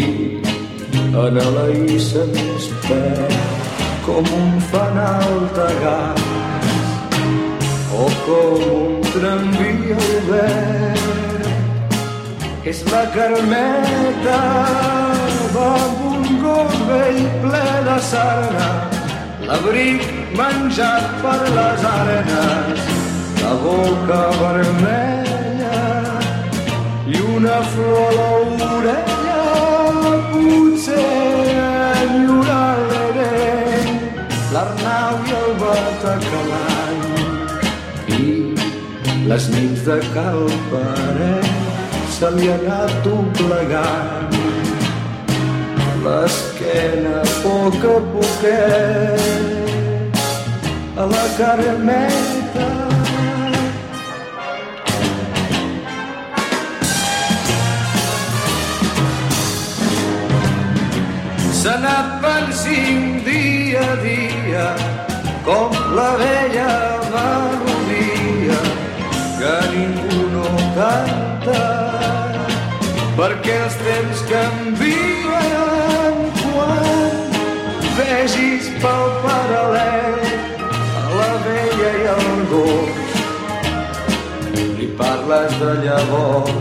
en 1.24 1.42
la 1.58 1.68
issa 1.98 2.24
més 2.32 2.72
perd 2.88 3.36
com 4.08 4.32
un 4.40 4.56
fanal 4.72 5.44
gas 5.84 6.24
o 7.94 8.06
com 8.26 8.54
un 8.76 9.00
tramvia 9.12 9.96
obert. 10.18 11.46
És 12.64 12.80
la 12.90 13.04
Carmeta 13.14 14.38
amb 15.64 16.00
un 16.10 16.22
gos 16.42 16.76
vell 16.88 17.20
ple 17.42 17.64
de 17.88 17.96
sarna, 18.08 18.68
l'abric 19.48 20.06
menjat 20.38 21.04
per 21.22 21.40
les 21.56 21.84
arenes, 21.90 22.84
la 23.42 23.54
boca 23.64 24.20
vermella 24.40 25.80
i 27.06 27.20
una 27.36 27.58
flor 27.74 28.20
a 28.26 28.30
l'orella, 28.60 29.40
potser 30.32 31.00
enyoraré 32.04 33.34
l'Arnau 34.54 35.28
i 35.28 35.36
el 35.42 35.52
Batacalany 35.62 36.72
i 36.72 36.73
les 39.26 39.48
nits 39.48 39.80
de 39.86 39.98
Cal 40.14 40.42
Paret 40.70 41.46
se 42.16 42.28
li 42.36 42.46
ha 42.50 42.56
anat 42.60 42.90
doblegant. 43.04 44.32
L'esquena 46.04 47.14
a 47.22 47.24
poc 47.44 47.80
a 47.92 47.94
poquet 48.12 49.22
a 51.02 51.04
la 51.14 51.26
Carmeta. 51.38 52.68
S'ha 61.62 61.74
anat 61.80 62.08
pensint 62.28 63.04
dia 63.24 63.84
a 63.88 63.90
dia 64.04 64.68
com 65.48 65.70
la 65.96 66.10
vella 66.20 66.33
perquè 73.44 73.60
els 73.60 73.74
temps 73.76 74.20
canvien 74.30 76.20
quan 76.38 77.16
vegis 77.96 78.70
pel 78.80 79.10
paral·lel 79.24 80.14
a 81.00 81.02
la 81.18 81.26
vella 81.44 81.90
i 82.00 82.06
al 82.12 82.30
gos 82.52 83.18
li 84.78 84.88
parles 85.00 85.52
de 85.60 85.74
llavors 85.82 86.54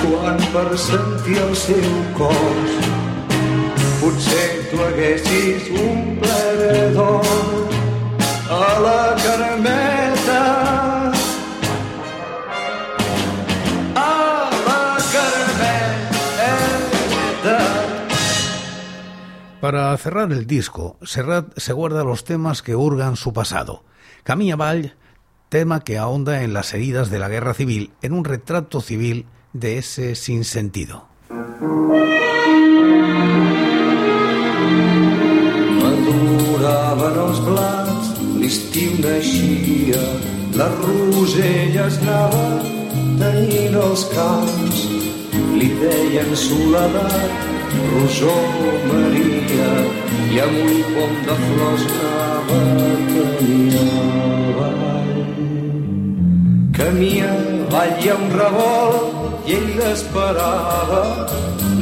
quan 0.00 0.42
per 0.56 0.66
sentir 0.86 1.38
el 1.44 1.54
seu 1.62 1.94
cos 2.18 2.74
potser 4.00 4.48
tu 4.72 4.82
haguessis 4.88 5.70
un 5.84 6.18
ple 6.24 6.74
d'or 6.98 7.30
a 8.50 8.74
la 8.82 8.98
Carmeta. 9.22 9.97
Para 19.68 19.94
cerrar 19.98 20.32
el 20.32 20.46
disco, 20.46 20.96
Serrat 21.02 21.52
se 21.58 21.74
guarda 21.74 22.02
los 22.02 22.24
temas 22.24 22.62
que 22.62 22.74
hurgan 22.74 23.16
su 23.16 23.34
pasado. 23.34 23.84
Camilla 24.22 24.56
Vall, 24.56 24.94
tema 25.50 25.80
que 25.80 25.98
ahonda 25.98 26.42
en 26.42 26.54
las 26.54 26.72
heridas 26.72 27.10
de 27.10 27.18
la 27.18 27.28
guerra 27.28 27.52
civil, 27.52 27.90
en 28.00 28.14
un 28.14 28.24
retrato 28.24 28.80
civil 28.80 29.26
de 29.52 29.76
ese 29.76 30.14
sinsentido. 30.14 31.06
Maduraven 35.82 37.20
els 37.26 37.44
blats, 37.44 38.08
l'estiu 38.40 38.96
naixia, 39.04 40.00
les 40.56 40.80
roselles 40.80 42.00
anaven 42.06 43.20
tenyint 43.20 43.76
els 43.84 44.08
camps. 44.16 44.88
Li 45.60 45.68
deien 45.84 46.32
soledat, 46.32 47.57
rosó 47.92 48.34
Maria, 48.88 49.70
i 50.32 50.40
amb 50.44 50.58
un 50.64 50.82
pom 50.94 51.14
de 51.28 51.36
flors 51.44 51.84
anava 51.92 52.98
camí 53.12 53.70
avall. 53.82 55.12
Camí 56.78 57.12
avall 57.28 58.08
ha 58.08 58.16
un 58.16 58.30
revolt 58.40 59.48
i 59.48 59.56
ell 59.58 59.68
l'esperava, 59.80 61.02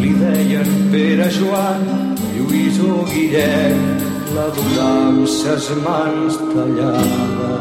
li 0.00 0.12
deien 0.22 0.70
Pere 0.92 1.28
Joan, 1.38 1.84
Lluís 2.36 2.78
o 2.86 3.02
Guillem, 3.10 3.82
la 4.36 4.46
durà 4.58 4.90
amb 5.08 5.26
ses 5.38 5.70
mans 5.84 6.38
tallada. 6.52 7.52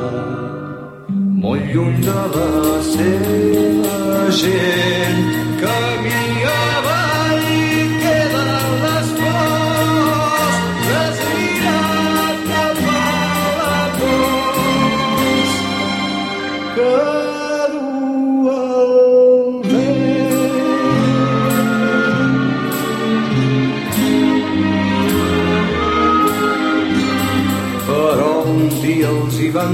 Molt 1.45 1.73
lluny 1.73 1.99
de 2.05 2.21
la 2.35 2.77
seva 2.91 3.97
gent, 4.41 5.21
camí 5.61 6.15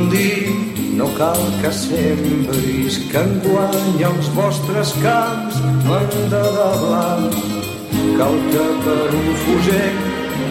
van 0.02 0.10
dir 0.10 0.50
no 0.98 1.08
cal 1.18 1.38
que 1.62 1.72
sembris 1.72 2.98
que 3.12 3.22
enguany 3.22 4.04
els 4.08 4.30
vostres 4.36 4.94
camps 5.04 5.56
no 5.86 6.00
de 6.34 6.44
blanc. 6.84 7.36
Cal 8.18 8.36
que 8.52 8.66
per 8.86 9.08
un 9.20 9.30
fusell 9.44 10.00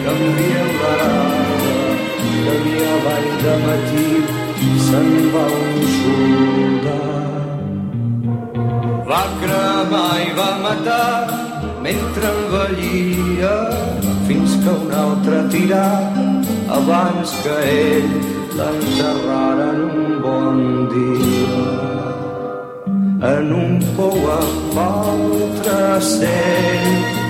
canvien 0.05 0.69
l'arada, 0.81 1.75
que 2.45 2.55
dia 2.65 2.89
avall 2.97 3.29
de 3.43 3.55
matí 3.65 4.09
se'n 4.87 5.11
va 5.35 5.45
un 5.59 5.79
soldat. 5.99 7.39
Va 9.11 9.23
cremar 9.43 10.11
i 10.25 10.29
va 10.39 10.51
matar 10.65 11.15
mentre 11.87 12.25
envellia 12.35 13.55
fins 14.27 14.51
que 14.63 14.71
un 14.83 14.93
altre 15.05 15.37
tirà 15.55 15.87
abans 16.77 17.35
que 17.43 17.55
ell 17.71 18.30
l'enterraren 18.57 19.79
un 19.87 20.19
bon 20.25 20.59
dia. 20.93 21.63
En 23.31 23.53
un 23.63 23.79
pou 23.95 24.17
amb 24.33 24.77
altre 24.89 25.81
cent 26.01 27.20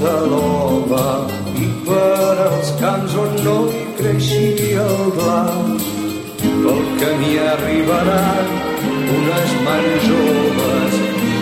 de 0.00 0.12
l'home 0.32 1.06
i 1.60 1.66
per 1.86 2.34
els 2.46 2.70
camps 2.80 3.16
on 3.22 3.34
no 3.44 3.56
hi 3.68 3.82
creixia 3.98 4.84
el 4.96 5.10
blanc. 5.18 5.88
Pel 6.40 6.80
camí 7.02 7.32
arribaran 7.52 8.52
unes 9.16 9.52
mans 9.66 10.06
joves 10.06 10.96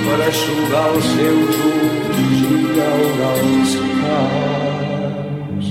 per 0.07 0.19
aixugar 0.27 0.85
els 0.95 1.11
seus 1.13 1.61
ulls 1.71 2.43
i 2.49 2.61
llaure 2.79 3.31
els 3.35 3.77
camps. 4.01 5.71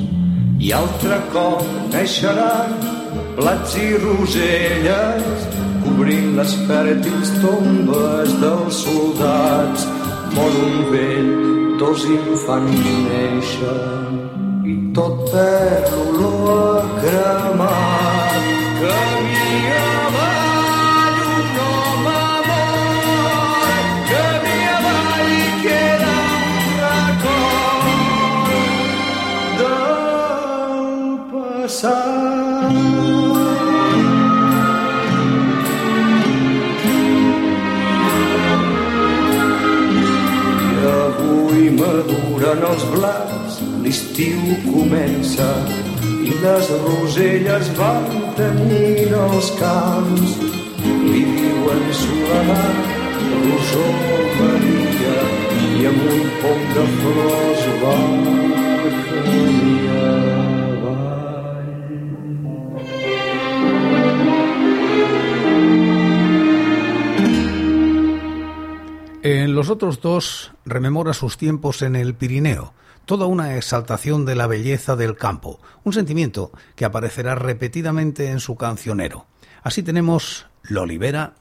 I 0.67 0.71
altre 0.79 1.19
cop 1.35 1.67
neixeran 1.91 2.77
plats 3.37 3.75
i 3.81 3.89
roselles 4.05 5.49
cobrint 5.83 6.33
les 6.39 6.55
fèrtils 6.69 7.35
tombes 7.43 8.39
dels 8.45 8.81
soldats. 8.85 9.87
Mor 10.37 10.57
un 10.63 10.81
vell, 10.91 11.46
dos 11.77 12.03
infants 12.05 12.87
neixen 13.07 14.17
i 14.65 14.75
tot 14.97 15.21
perd 15.31 15.93
l'olor 16.17 16.79
a 16.79 16.87
cremat. 17.03 18.41
Camí 18.81 19.16
Canten 42.47 42.63
els 42.63 42.83
blats, 42.93 43.55
l'estiu 43.83 44.53
comença 44.63 45.47
i 46.23 46.31
les 46.43 46.69
roselles 46.85 47.71
van 47.75 48.07
tenint 48.37 49.15
els 49.19 49.49
camps. 49.59 50.37
Li 50.85 51.25
diuen 51.41 51.83
soledat, 51.99 52.95
rosó, 53.33 53.85
Maria, 54.39 55.27
i 55.59 55.91
amb 55.91 56.09
un 56.15 56.25
poc 56.45 56.67
de 56.79 56.89
flors 56.95 57.69
va 57.83 57.97
camí 59.11 60.06
los 69.57 69.71
otros 69.71 70.01
dos 70.01 70.51
rememora 70.65 71.13
sus 71.13 71.35
tiempos 71.35 71.81
en 71.81 71.95
el 71.95 72.13
Pirineo, 72.13 72.75
toda 73.05 73.25
una 73.25 73.57
exaltación 73.57 74.23
de 74.23 74.35
la 74.35 74.45
belleza 74.45 74.95
del 74.95 75.15
campo, 75.15 75.59
un 75.83 75.93
sentimiento 75.93 76.51
que 76.75 76.85
aparecerá 76.85 77.33
repetidamente 77.33 78.29
en 78.29 78.39
su 78.39 78.55
cancionero. 78.55 79.25
Así 79.63 79.81
tenemos 79.81 80.45
Lo. 80.61 81.33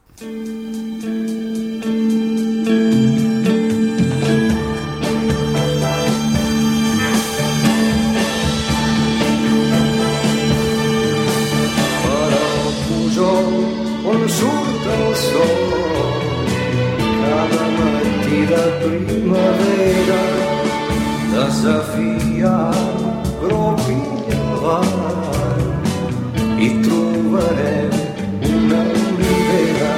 Desafiant 21.66 23.26
gropilla 23.40 24.80
i 26.66 26.68
trobarem 26.84 27.96
una 28.50 28.82
olivera 29.00 29.94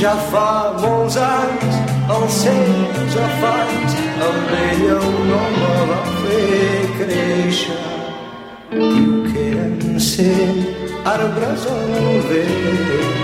ja 0.00 0.14
fa 0.30 0.50
molts 0.84 1.18
anys 1.24 1.80
els 2.18 2.38
seus 2.44 3.18
afans 3.26 3.98
amb 4.28 4.54
ella 4.60 5.00
un 5.10 5.34
home 5.40 5.74
va 5.90 6.00
fer 6.20 6.78
créixer. 7.00 7.82
Diu 8.70 9.20
que 9.26 9.50
eren 9.50 10.00
cent 10.12 10.64
arbres 11.16 11.68
al 11.74 12.26
vent 12.30 13.23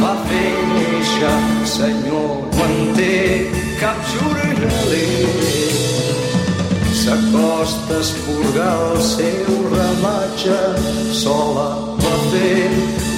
va 0.00 0.14
fer 0.28 0.50
néixer, 0.72 1.38
senyor, 1.66 2.30
quan 2.54 2.74
té 2.98 3.14
cap 3.80 3.98
jornaler. 4.12 5.26
S'acosta 7.00 7.96
a 7.96 7.98
esporgar 8.04 8.76
el 8.90 8.98
seu 9.08 9.52
ramatge, 9.74 10.60
sola 11.22 11.68
va 12.02 12.14
fer 12.30 12.68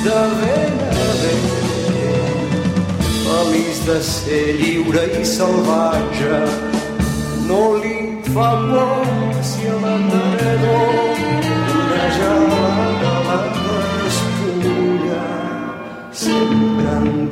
de 0.06 0.20
ben 0.40 0.74
a 0.88 0.90
ben. 1.22 1.44
Feliç 3.24 3.76
de 3.88 3.98
ser 4.12 4.46
lliure 4.62 5.04
i 5.20 5.22
salvatge, 5.36 6.36
no 7.48 7.62
li 7.82 7.98
fa 8.32 8.50
por 8.70 9.44
si 9.52 9.62
a 9.66 9.68
la 9.84 9.96
tardor 10.12 11.00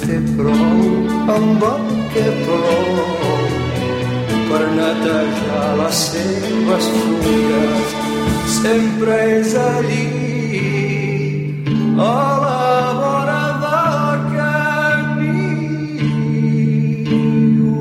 té 0.02 0.18
prou 0.36 0.80
amb 1.34 1.62
el 1.68 1.86
que 2.12 2.24
plou 2.44 2.88
per 4.48 4.62
netejar 4.76 5.68
les 5.80 5.96
seves 6.12 6.84
fulles. 6.94 7.88
Sempre 8.58 9.14
és 9.38 9.50
allí 9.62 10.08
a 11.98 12.16
la 12.44 12.72
vora 13.02 13.44
del 13.64 14.16
camí 14.32 15.44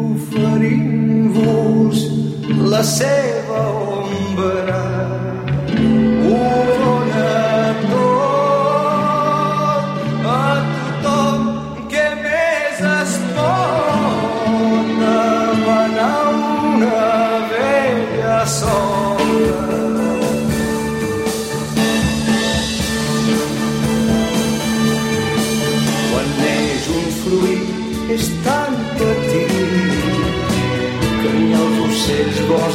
oferint-vos 0.04 1.98
la 2.76 2.84
seva 2.98 3.37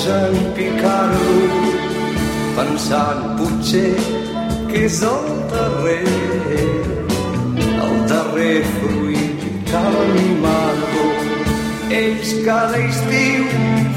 gosen 0.02 0.34
picar-lo 0.56 1.34
pensant 2.56 3.22
potser 3.38 3.94
que 4.68 4.80
és 4.86 4.98
el 5.06 5.26
darrer 5.52 6.08
el 7.86 7.94
darrer 8.10 8.64
fruit 8.78 9.44
cal 9.70 9.94
animar-lo 10.04 11.06
ells 12.00 12.32
cada 12.46 12.80
estiu 12.88 13.46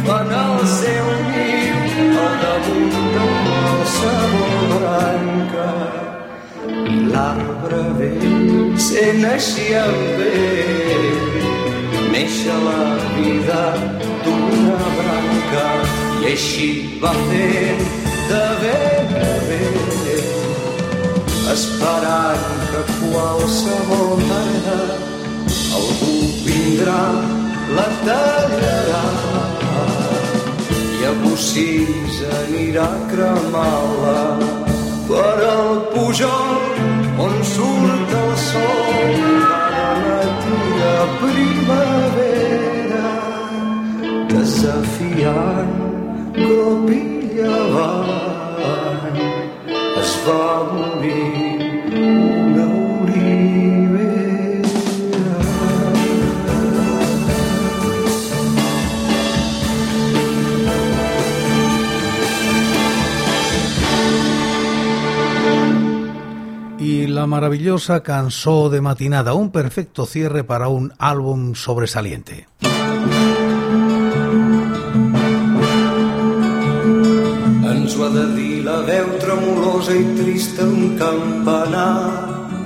fan 0.05 0.29
el 0.41 0.61
seu 0.75 1.09
niu 1.31 1.79
al 2.25 2.35
damunt 2.43 2.99
qualsevol 3.55 4.75
branca 4.75 5.71
i 6.93 6.99
l'arbre 7.13 7.81
vell 8.01 8.77
sent 8.89 9.25
així 9.31 9.71
amb 9.81 10.21
ell 10.27 11.17
néixer 12.13 12.59
la 12.67 12.83
vida 13.17 13.63
d'una 14.27 14.94
branca 15.49 16.21
i 16.21 16.31
així 16.31 16.67
va 17.01 17.11
fent 17.27 17.83
de 18.29 18.43
ben 18.61 19.13
a 19.21 19.33
ben 19.47 19.75
esperant 21.53 22.45
que 22.71 22.81
qualsevol 23.01 24.23
mena 24.29 24.79
algú 25.79 26.15
vindrà 26.47 27.03
la 27.77 27.87
tallarà 28.07 29.03
i 30.99 31.07
a 31.11 31.13
Bussís 31.23 32.19
anirà 32.41 32.89
a 32.89 33.01
cremar-la 33.13 34.19
per 35.07 35.37
al 35.53 35.73
Pujol 35.93 36.53
on 37.27 37.41
surt 37.55 38.15
el 38.23 38.37
sol 38.49 39.19
cada 39.49 39.89
matí 40.05 40.61
a 40.91 41.01
primavera 41.23 42.24
Y 66.79 67.07
la 67.07 67.27
maravillosa 67.27 68.01
Cansó 68.01 68.69
de 68.69 68.81
Matinada, 68.81 69.33
un 69.35 69.51
perfecto 69.51 70.05
cierre 70.07 70.43
para 70.43 70.69
un 70.69 70.91
álbum 70.97 71.53
sobresaliente. 71.53 72.47
Ha 78.05 78.09
de 78.09 78.25
dir 78.35 78.63
la 78.63 78.81
veu 78.85 79.07
tremolosa 79.21 79.93
i 79.97 80.03
trista 80.17 80.65
d'un 80.69 80.93
campanar. 80.99 81.93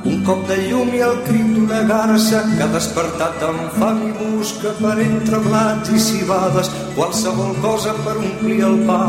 Un 0.09 0.23
cop 0.27 0.41
de 0.49 0.57
llum 0.65 0.91
i 0.95 0.99
el 1.05 1.15
crit 1.27 1.53
d'una 1.55 1.79
garça 1.87 2.41
que 2.49 2.63
ha 2.65 2.69
despertat 2.73 3.45
amb 3.47 3.77
fam 3.79 4.01
i 4.07 4.11
busca 4.17 4.73
per 4.79 4.97
entre 5.05 5.39
blats 5.45 5.93
i 5.95 6.01
cibades 6.07 6.71
qualsevol 6.97 7.55
cosa 7.63 7.95
per 8.03 8.17
omplir 8.17 8.59
el 8.67 8.77
pa. 8.89 8.99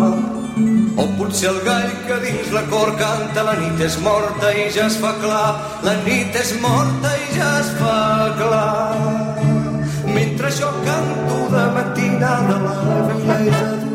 O 1.02 1.08
potser 1.18 1.50
el 1.50 1.60
gall 1.66 1.90
que 2.06 2.20
dins 2.26 2.54
la 2.54 2.64
cor 2.70 2.94
canta 3.02 3.46
la 3.50 3.58
nit 3.58 3.84
és 3.90 3.98
morta 4.06 4.54
i 4.54 4.70
ja 4.76 4.86
es 4.86 4.98
fa 5.02 5.14
clar, 5.22 5.52
la 5.86 5.98
nit 6.06 6.40
és 6.44 6.54
morta 6.62 7.14
i 7.26 7.28
ja 7.34 7.52
es 7.58 7.74
fa 7.82 8.00
clar. 8.38 8.96
Mentre 10.14 10.50
jo 10.62 10.74
canto 10.86 11.44
de 11.54 11.68
matinada 11.78 12.58
la 12.66 12.80
vella 13.12 13.38
despertat 13.46 13.80
mullat 13.80 13.89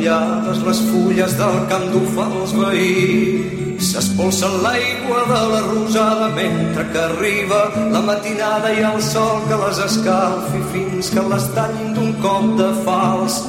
mullades 0.00 0.62
les 0.64 0.80
fulles 0.90 1.32
del 1.36 1.56
camp 1.68 1.84
d'ufa 1.92 2.24
dels 2.32 2.52
veïns. 2.56 3.88
S'espolsa 3.90 4.48
l'aigua 4.64 5.20
de 5.28 5.40
la 5.52 5.60
rosada 5.66 6.28
mentre 6.36 6.84
que 6.92 7.00
arriba 7.00 7.60
la 7.92 8.00
matinada 8.00 8.72
i 8.72 8.82
el 8.84 9.00
sol 9.02 9.40
que 9.48 9.56
les 9.60 9.78
escalfi 9.84 10.60
fins 10.72 11.10
que 11.12 11.24
les 11.32 11.46
tallin 11.56 11.94
d'un 11.96 12.12
cop 12.24 12.56
de 12.60 12.70
fals. 12.84 13.40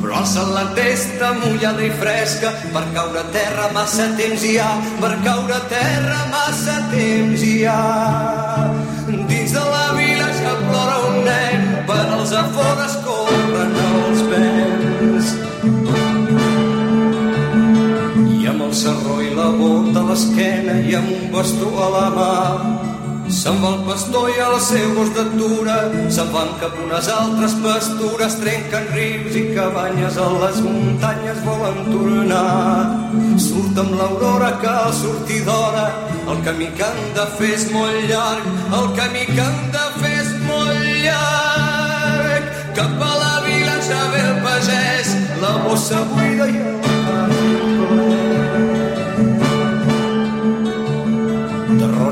Però 0.00 0.18
alça 0.20 0.44
la 0.52 0.66
testa 0.76 1.32
mullada 1.40 1.84
i 1.84 1.90
fresca 2.00 2.52
per 2.74 2.84
caure 2.96 3.22
a 3.22 3.28
terra 3.32 3.70
massa 3.72 4.10
temps 4.18 4.44
hi 4.44 4.58
ha, 4.60 4.72
per 5.00 5.14
caure 5.24 5.56
a 5.56 5.62
terra 5.72 6.20
massa 6.32 6.76
temps 6.92 7.44
hi 7.44 7.56
ha. 7.64 7.80
Dins 9.08 9.56
de 9.56 9.64
la 9.72 9.86
vila 9.96 10.28
ja 10.40 10.52
plora 10.68 11.00
un 11.08 11.18
nen, 11.24 11.64
per 11.88 12.04
als 12.18 12.36
afores 12.36 13.00
serró 18.74 19.20
i 19.22 19.30
la 19.34 19.50
bota 19.54 20.00
a 20.02 20.08
l'esquena 20.08 20.74
i 20.82 20.96
amb 20.98 21.10
un 21.14 21.30
bastó 21.32 21.70
a 21.78 21.88
la 21.94 22.06
mà. 22.14 22.32
Se'n 23.34 23.56
va 23.62 23.70
el 23.72 23.78
pastor 23.86 24.26
i 24.28 24.34
el 24.44 24.56
seu 24.60 24.90
gos 24.96 25.12
d'atura, 25.16 25.76
se'n 26.16 26.28
van 26.34 26.50
cap 26.60 26.74
unes 26.82 27.06
altres 27.12 27.54
pastures, 27.62 28.36
trenquen 28.42 28.90
rius 28.92 29.38
i 29.40 29.44
cabanyes 29.54 30.18
a 30.20 30.26
les 30.42 30.60
muntanyes 30.66 31.40
volen 31.46 31.80
tornar. 31.88 32.90
Surt 33.46 33.80
amb 33.84 33.96
l'aurora 34.00 34.50
que 34.60 34.68
al 34.68 34.92
sortir 34.98 35.40
d'hora, 35.46 35.86
el 36.26 36.44
camí 36.44 36.68
que 36.76 36.84
han 36.90 37.02
de 37.16 37.26
fer 37.38 37.54
és 37.54 37.66
molt 37.72 38.04
llarg, 38.10 38.52
el 38.82 38.92
camí 39.00 39.24
que 39.32 39.40
han 39.46 39.58
de 39.78 39.88
fer 40.02 40.14
és 40.20 40.36
molt 40.50 40.86
llarg. 41.06 42.54
Cap 42.76 43.08
a 43.08 43.12
la 43.24 43.34
vila 43.48 43.80
ja 43.88 44.04
ve 44.12 44.22
el 44.28 44.38
pagès, 44.44 45.18
la 45.40 45.58
bossa 45.64 46.04
buida 46.12 46.50
i 46.50 46.64
el 46.68 46.73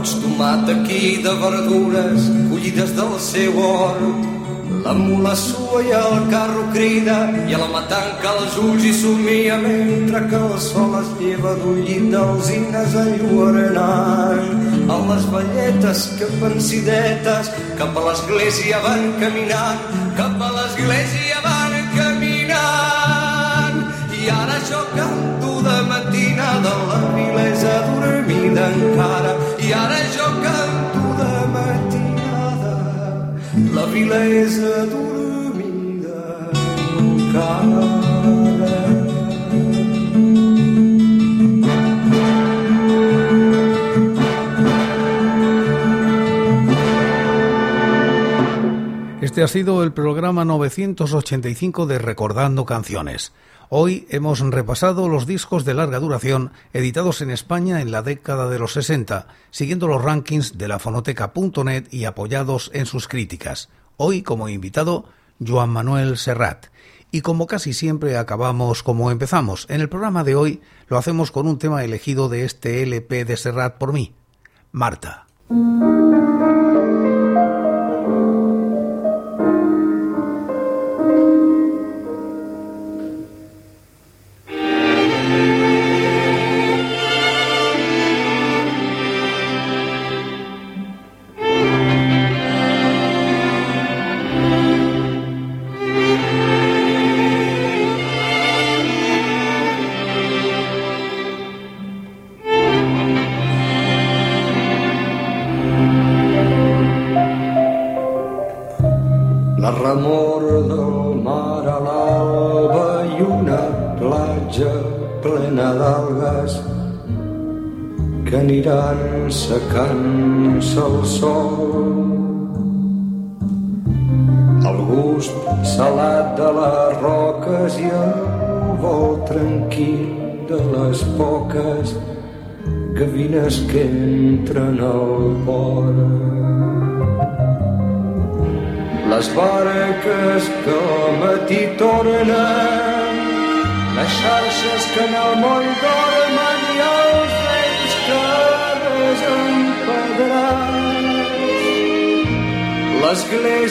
roig, 0.02 0.22
tomat 0.22 0.68
aquí 0.68 1.22
de 1.22 1.30
verdures 1.30 2.30
collides 2.50 2.94
del 2.96 3.18
seu 3.20 3.58
hort. 3.58 4.28
La 4.84 4.92
mula 4.94 5.34
sua 5.36 5.82
i 5.82 5.92
el 5.94 6.28
carro 6.30 6.64
crida 6.72 7.30
i 7.46 7.54
a 7.54 7.58
la 7.58 7.68
matanca 7.70 8.32
els 8.40 8.56
ulls 8.58 8.84
i 8.84 8.92
somia 8.92 9.58
mentre 9.62 10.24
que 10.28 10.36
el 10.36 10.58
sol 10.58 10.96
es 10.98 11.10
lleva 11.20 11.54
d'un 11.60 11.78
llit 11.86 12.10
d'alzines 12.10 12.96
enlluernant. 13.04 14.90
A 14.90 14.96
les 15.06 15.28
velletes 15.30 16.08
que 16.18 16.26
pensidetes 16.40 17.52
cap 17.78 17.94
a 17.94 18.06
l'església 18.08 18.82
van 18.82 19.12
caminant, 19.22 19.86
cap 20.18 20.42
a 20.42 20.50
l'església 20.56 21.31
Este 49.20 49.42
ha 49.42 49.48
sido 49.48 49.82
el 49.82 49.92
programa 49.92 50.46
985 50.46 51.86
de 51.86 51.98
Recordando 51.98 52.64
Canciones. 52.64 53.32
Hoy 53.68 54.06
hemos 54.08 54.40
repasado 54.40 55.08
los 55.08 55.26
discos 55.26 55.66
de 55.66 55.74
larga 55.74 56.00
duración 56.00 56.52
editados 56.72 57.20
en 57.20 57.30
España 57.30 57.82
en 57.82 57.90
la 57.90 58.00
década 58.00 58.48
de 58.48 58.58
los 58.58 58.72
60, 58.72 59.28
siguiendo 59.50 59.86
los 59.86 60.02
rankings 60.02 60.56
de 60.56 60.68
la 60.68 60.78
fonoteca.net 60.78 61.88
y 61.90 62.04
apoyados 62.04 62.70
en 62.72 62.86
sus 62.86 63.06
críticas. 63.06 63.68
Hoy 63.96 64.22
como 64.22 64.48
invitado, 64.48 65.04
Joan 65.44 65.70
Manuel 65.70 66.16
Serrat. 66.16 66.66
Y 67.10 67.20
como 67.20 67.46
casi 67.46 67.72
siempre 67.74 68.16
acabamos 68.16 68.82
como 68.82 69.10
empezamos, 69.10 69.66
en 69.68 69.80
el 69.80 69.88
programa 69.88 70.24
de 70.24 70.34
hoy 70.34 70.60
lo 70.88 70.96
hacemos 70.98 71.30
con 71.30 71.46
un 71.46 71.58
tema 71.58 71.84
elegido 71.84 72.28
de 72.28 72.44
este 72.44 72.82
LP 72.82 73.24
de 73.24 73.36
Serrat 73.36 73.76
por 73.76 73.92
mí, 73.92 74.14
Marta. 74.72 75.26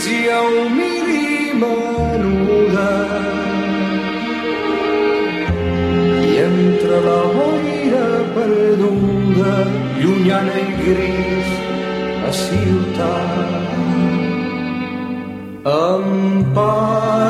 L'església 0.02 0.38
humil 0.42 1.10
i 1.14 1.54
menuda 1.62 2.94
i 6.26 6.32
entre 6.46 6.98
la 7.08 7.22
boira 7.36 8.08
perduda 8.36 9.54
llunyana 10.02 10.56
i 10.64 10.68
gris 10.82 11.50
a 12.30 12.32
ciutat. 12.44 13.50
Empara 15.66 17.22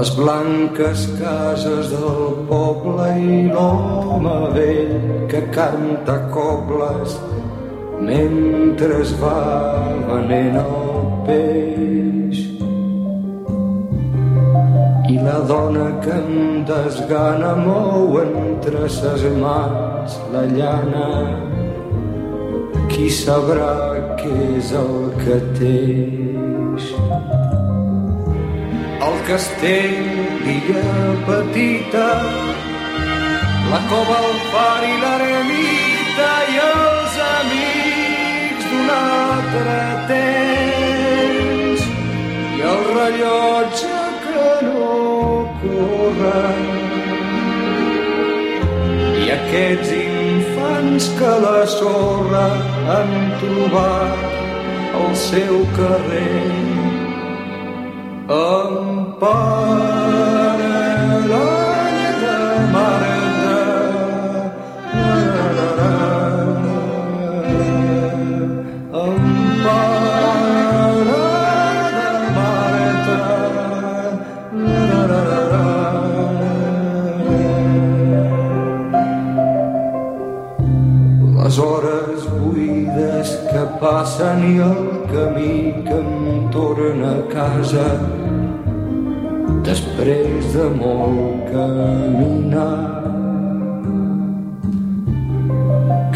les 0.00 0.16
blanques 0.16 1.00
cases 1.20 1.90
del 1.92 2.20
poble 2.48 3.06
i 3.20 3.40
l'home 3.52 4.36
vell 4.54 4.94
que 5.28 5.40
canta 5.56 6.14
cobles 6.36 7.16
mentre 8.08 9.00
es 9.02 9.12
va 9.20 9.34
venent 10.06 10.56
el 10.62 11.10
peix. 11.26 12.40
I 15.12 15.18
la 15.26 15.36
dona 15.52 15.90
que 16.06 16.16
em 16.22 16.64
desgana 16.72 17.52
mou 17.60 18.16
entre 18.24 18.88
ses 18.96 19.28
mans 19.44 20.16
la 20.32 20.46
llana. 20.56 21.06
Qui 22.88 23.12
sabrà 23.20 23.76
què 24.22 24.34
és 24.48 24.74
el 24.86 24.98
que 25.20 25.40
teix 25.60 26.29
el 29.06 29.16
castell 29.28 30.08
d'illa 30.44 30.88
petita 31.26 32.08
la 33.70 33.80
cova, 33.90 34.16
el 34.28 34.38
far 34.52 34.82
i 34.82 34.94
l'eremita 35.02 36.30
i 36.54 36.56
els 36.64 37.18
amics 37.26 38.64
d'un 38.70 38.88
altre 38.94 39.76
temps 40.08 41.84
i 42.56 42.64
el 42.72 42.82
rellotge 42.96 44.00
que 44.24 44.48
no 44.66 44.88
corre. 45.62 46.42
I 49.22 49.30
aquests 49.36 49.94
infants 50.00 51.12
que 51.20 51.36
la 51.46 51.62
sorra 51.76 52.48
han 52.96 53.14
trobat 53.44 54.26
al 55.04 55.16
seu 55.28 55.62
carrer. 55.78 56.69
Les 59.20 59.28
hores 81.58 82.24
buides 82.40 83.36
que 83.50 83.66
passen 83.80 84.40
i 84.48 84.56
el 84.64 85.04
camí 85.12 85.84
que 85.84 86.00
em 86.00 86.48
torna 86.56 87.12
a 87.18 87.22
casa 87.28 88.19
després 90.00 90.54
de 90.54 90.66
molt 90.80 91.50
caminar. 91.52 92.76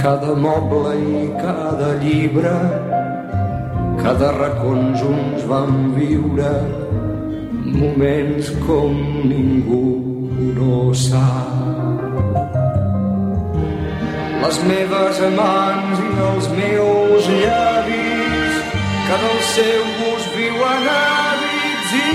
Cada 0.00 0.34
moble 0.34 0.92
i 1.00 1.24
cada 1.40 1.90
llibre, 2.00 2.54
cada 4.00 4.30
racons 4.38 5.02
uns 5.02 5.44
viure 5.98 6.54
moments 7.64 8.50
com 8.66 8.96
ningú 9.28 9.84
no 10.56 10.94
sap. 10.94 11.52
Les 14.44 14.62
meves 14.68 15.20
mans 15.36 16.00
i 16.00 16.14
els 16.30 16.48
meus 16.56 17.28
llavis 17.42 18.56
que 19.08 19.20
del 19.26 19.44
seu 19.52 19.84
gust 20.00 20.32
viuen 20.38 20.88
hàbits 20.94 21.94
i 22.00 22.08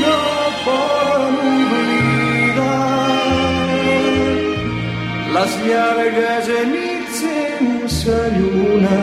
no 0.00 0.18
poden 0.64 0.99
les 5.34 5.52
llargues 5.66 6.48
nits 6.72 7.20
sense 7.22 8.16
lluna. 8.36 9.00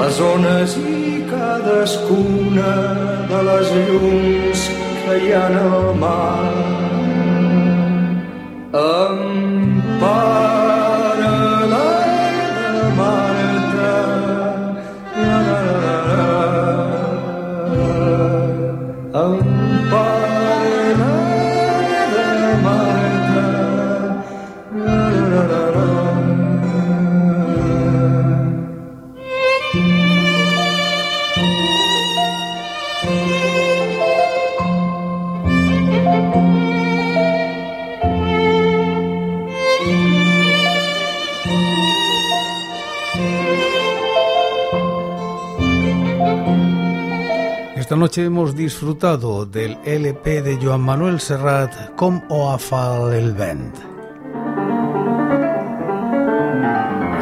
Les 0.00 0.20
ones 0.34 0.76
i 0.82 1.22
cadascuna 1.30 2.72
de 3.32 3.40
les 3.48 3.74
llums 3.78 4.68
que 5.02 5.18
hi 5.24 5.34
ha 5.38 5.46
al 5.62 5.90
mar. 6.04 6.52
Empara 8.84 10.41
noche 48.12 48.26
hemos 48.26 48.54
disfrutado 48.54 49.46
del 49.46 49.78
LP 49.86 50.42
de 50.42 50.58
Joan 50.62 50.82
Manuel 50.82 51.18
Serrat 51.18 51.94
Com 51.96 52.20
o 52.28 52.50
afal 52.50 53.14
el 53.14 53.32
vent. 53.32 53.72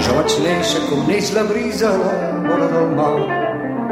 Jo 0.03 0.17
vaig 0.17 0.35
néixer 0.43 0.83
com 0.89 1.07
neix 1.07 1.31
la 1.37 1.47
brisa 1.47 1.93
a 1.93 2.01
la 2.03 2.17
vora 2.49 2.69
del 2.75 2.91
mar. 2.99 3.15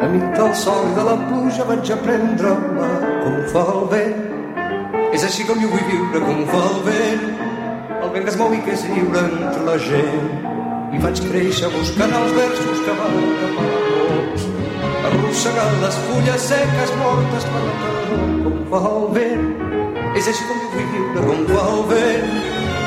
Enmig 0.08 0.26
del 0.40 0.52
sol 0.58 0.90
i 0.90 0.98
de 0.98 1.06
la 1.12 1.16
pluja 1.28 1.70
vaig 1.70 1.94
aprendre-la 2.00 2.90
com 3.22 3.32
ho 3.38 3.48
fa 3.54 3.64
el 3.78 3.88
vent. 3.94 4.20
És 5.14 5.30
així 5.30 5.46
com 5.46 5.62
jo 5.62 5.70
vull 5.70 5.88
viure, 5.94 6.26
com 6.26 6.46
fa 6.50 6.68
el 6.74 6.78
vent. 6.90 7.26
El 7.94 8.08
vent 8.10 8.24
que 8.24 8.32
es 8.34 8.42
mou 8.42 8.54
i 8.58 8.64
que 8.66 8.74
és 8.74 8.88
lliure 8.90 9.28
entre 9.30 9.66
la 9.70 9.78
gent. 9.86 10.30
I 10.90 11.06
vaig 11.06 11.28
créixer 11.30 11.76
buscant 11.78 12.22
els 12.24 12.40
versos 12.42 12.88
que 12.88 13.02
van 13.04 13.20
tapar 13.44 13.58
pols. 13.60 13.77
Arrossegant 15.38 15.76
les 15.80 15.96
fulles 16.04 16.44
seques 16.50 16.92
mortes 16.98 17.44
per 17.46 17.60
la 17.62 17.74
tardor, 17.80 18.22
com 18.42 18.56
fa 18.72 18.78
el 18.88 19.04
vent. 19.14 19.44
És 20.18 20.30
així 20.32 20.46
com 20.48 20.58
jo 20.64 20.70
vull 20.72 20.88
viure, 20.94 21.22
com 21.28 21.44
fa 21.52 21.60
el 21.74 21.84
vent. 21.92 22.26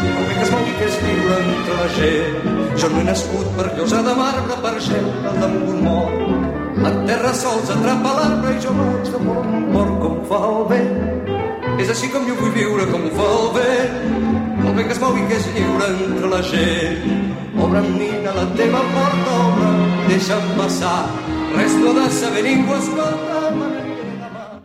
El 0.02 0.18
vent 0.18 0.34
que 0.34 0.44
es 0.44 0.52
mou 0.52 0.66
i 0.68 0.74
que 0.82 0.90
és 0.90 0.98
lliure 1.06 1.38
entre 1.46 1.78
la 1.78 1.88
gent. 1.96 2.52
Jo 2.84 2.92
no 2.92 3.00
he 3.00 3.06
nascut 3.08 3.56
per 3.56 3.70
llosa 3.78 4.04
de 4.10 4.18
marbre, 4.20 4.60
per 4.68 4.74
al 4.82 5.40
damunt 5.40 5.64
d'un 5.70 5.80
mort. 5.88 6.76
La 6.84 6.94
terra 7.08 7.34
sols 7.46 7.72
atrapa 7.78 8.14
l'arbre 8.20 8.54
i 8.58 8.62
jo 8.68 8.76
vaig 8.82 9.16
de 9.16 9.24
mort 9.30 9.50
mort 9.78 9.98
com 10.04 10.22
fa 10.34 10.44
el 10.52 10.62
vent. 10.76 11.34
És 11.80 11.96
així 11.96 12.12
com 12.12 12.28
jo 12.28 12.36
vull 12.44 12.56
viure, 12.60 12.92
com 12.92 13.10
fa 13.16 13.34
el 13.40 13.52
vent. 13.62 14.00
El 14.60 14.74
vent 14.76 14.88
que 14.92 14.98
es 15.00 15.06
mou 15.08 15.16
i 15.16 15.28
que 15.32 15.40
és 15.40 15.52
lliure 15.56 15.94
entre 15.96 16.36
la 16.36 16.44
gent. 16.52 17.12
Obre'm, 17.56 17.94
nina, 17.96 18.36
la 18.44 18.50
teva 18.60 18.84
porta, 18.92 19.44
obre, 19.48 19.76
deixa'm 20.12 20.58
passar. 20.60 21.31
Res 21.56 21.74
no 21.76 21.94
de 21.94 22.10
saber 22.10 22.44
ningú, 22.46 22.74
escolta, 22.76 23.52
m'agradaria 23.52 24.06
demà. 24.24 24.62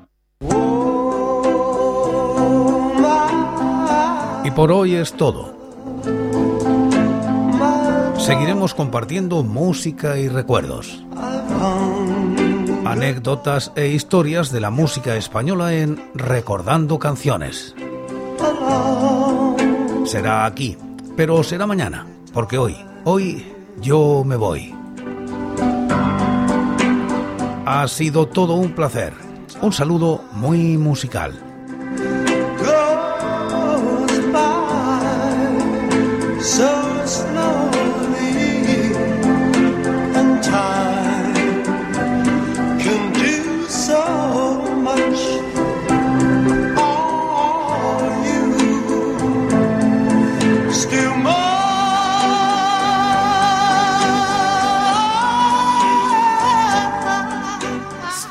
Oh, 0.51 1.57
my, 2.99 4.47
Y 4.47 4.51
por 4.53 4.71
hoy 4.73 4.95
es 4.95 5.13
todo. 5.13 5.55
Seguiremos 8.19 8.75
compartiendo 8.75 9.43
música 9.43 10.19
y 10.19 10.29
recuerdos, 10.29 11.05
anécdotas 12.85 13.73
e 13.77 13.89
historias 13.89 14.51
de 14.51 14.61
la 14.61 14.71
música 14.71 15.15
española 15.17 15.75
en 15.75 16.01
Recordando 16.15 16.99
Canciones. 16.99 17.75
Será 20.05 20.45
aquí, 20.45 20.77
pero 21.17 21.43
será 21.43 21.67
mañana, 21.67 22.07
porque 22.33 22.59
hoy, 22.59 22.77
hoy 23.05 23.45
yo 23.81 24.23
me 24.25 24.37
voy. 24.37 24.76
Ha 27.69 27.89
sido 27.89 28.29
todo 28.29 28.55
un 28.55 28.77
placer. 28.77 29.13
Un 29.61 29.73
saludo 29.73 30.23
muy 30.35 30.79
musical. 30.79 31.46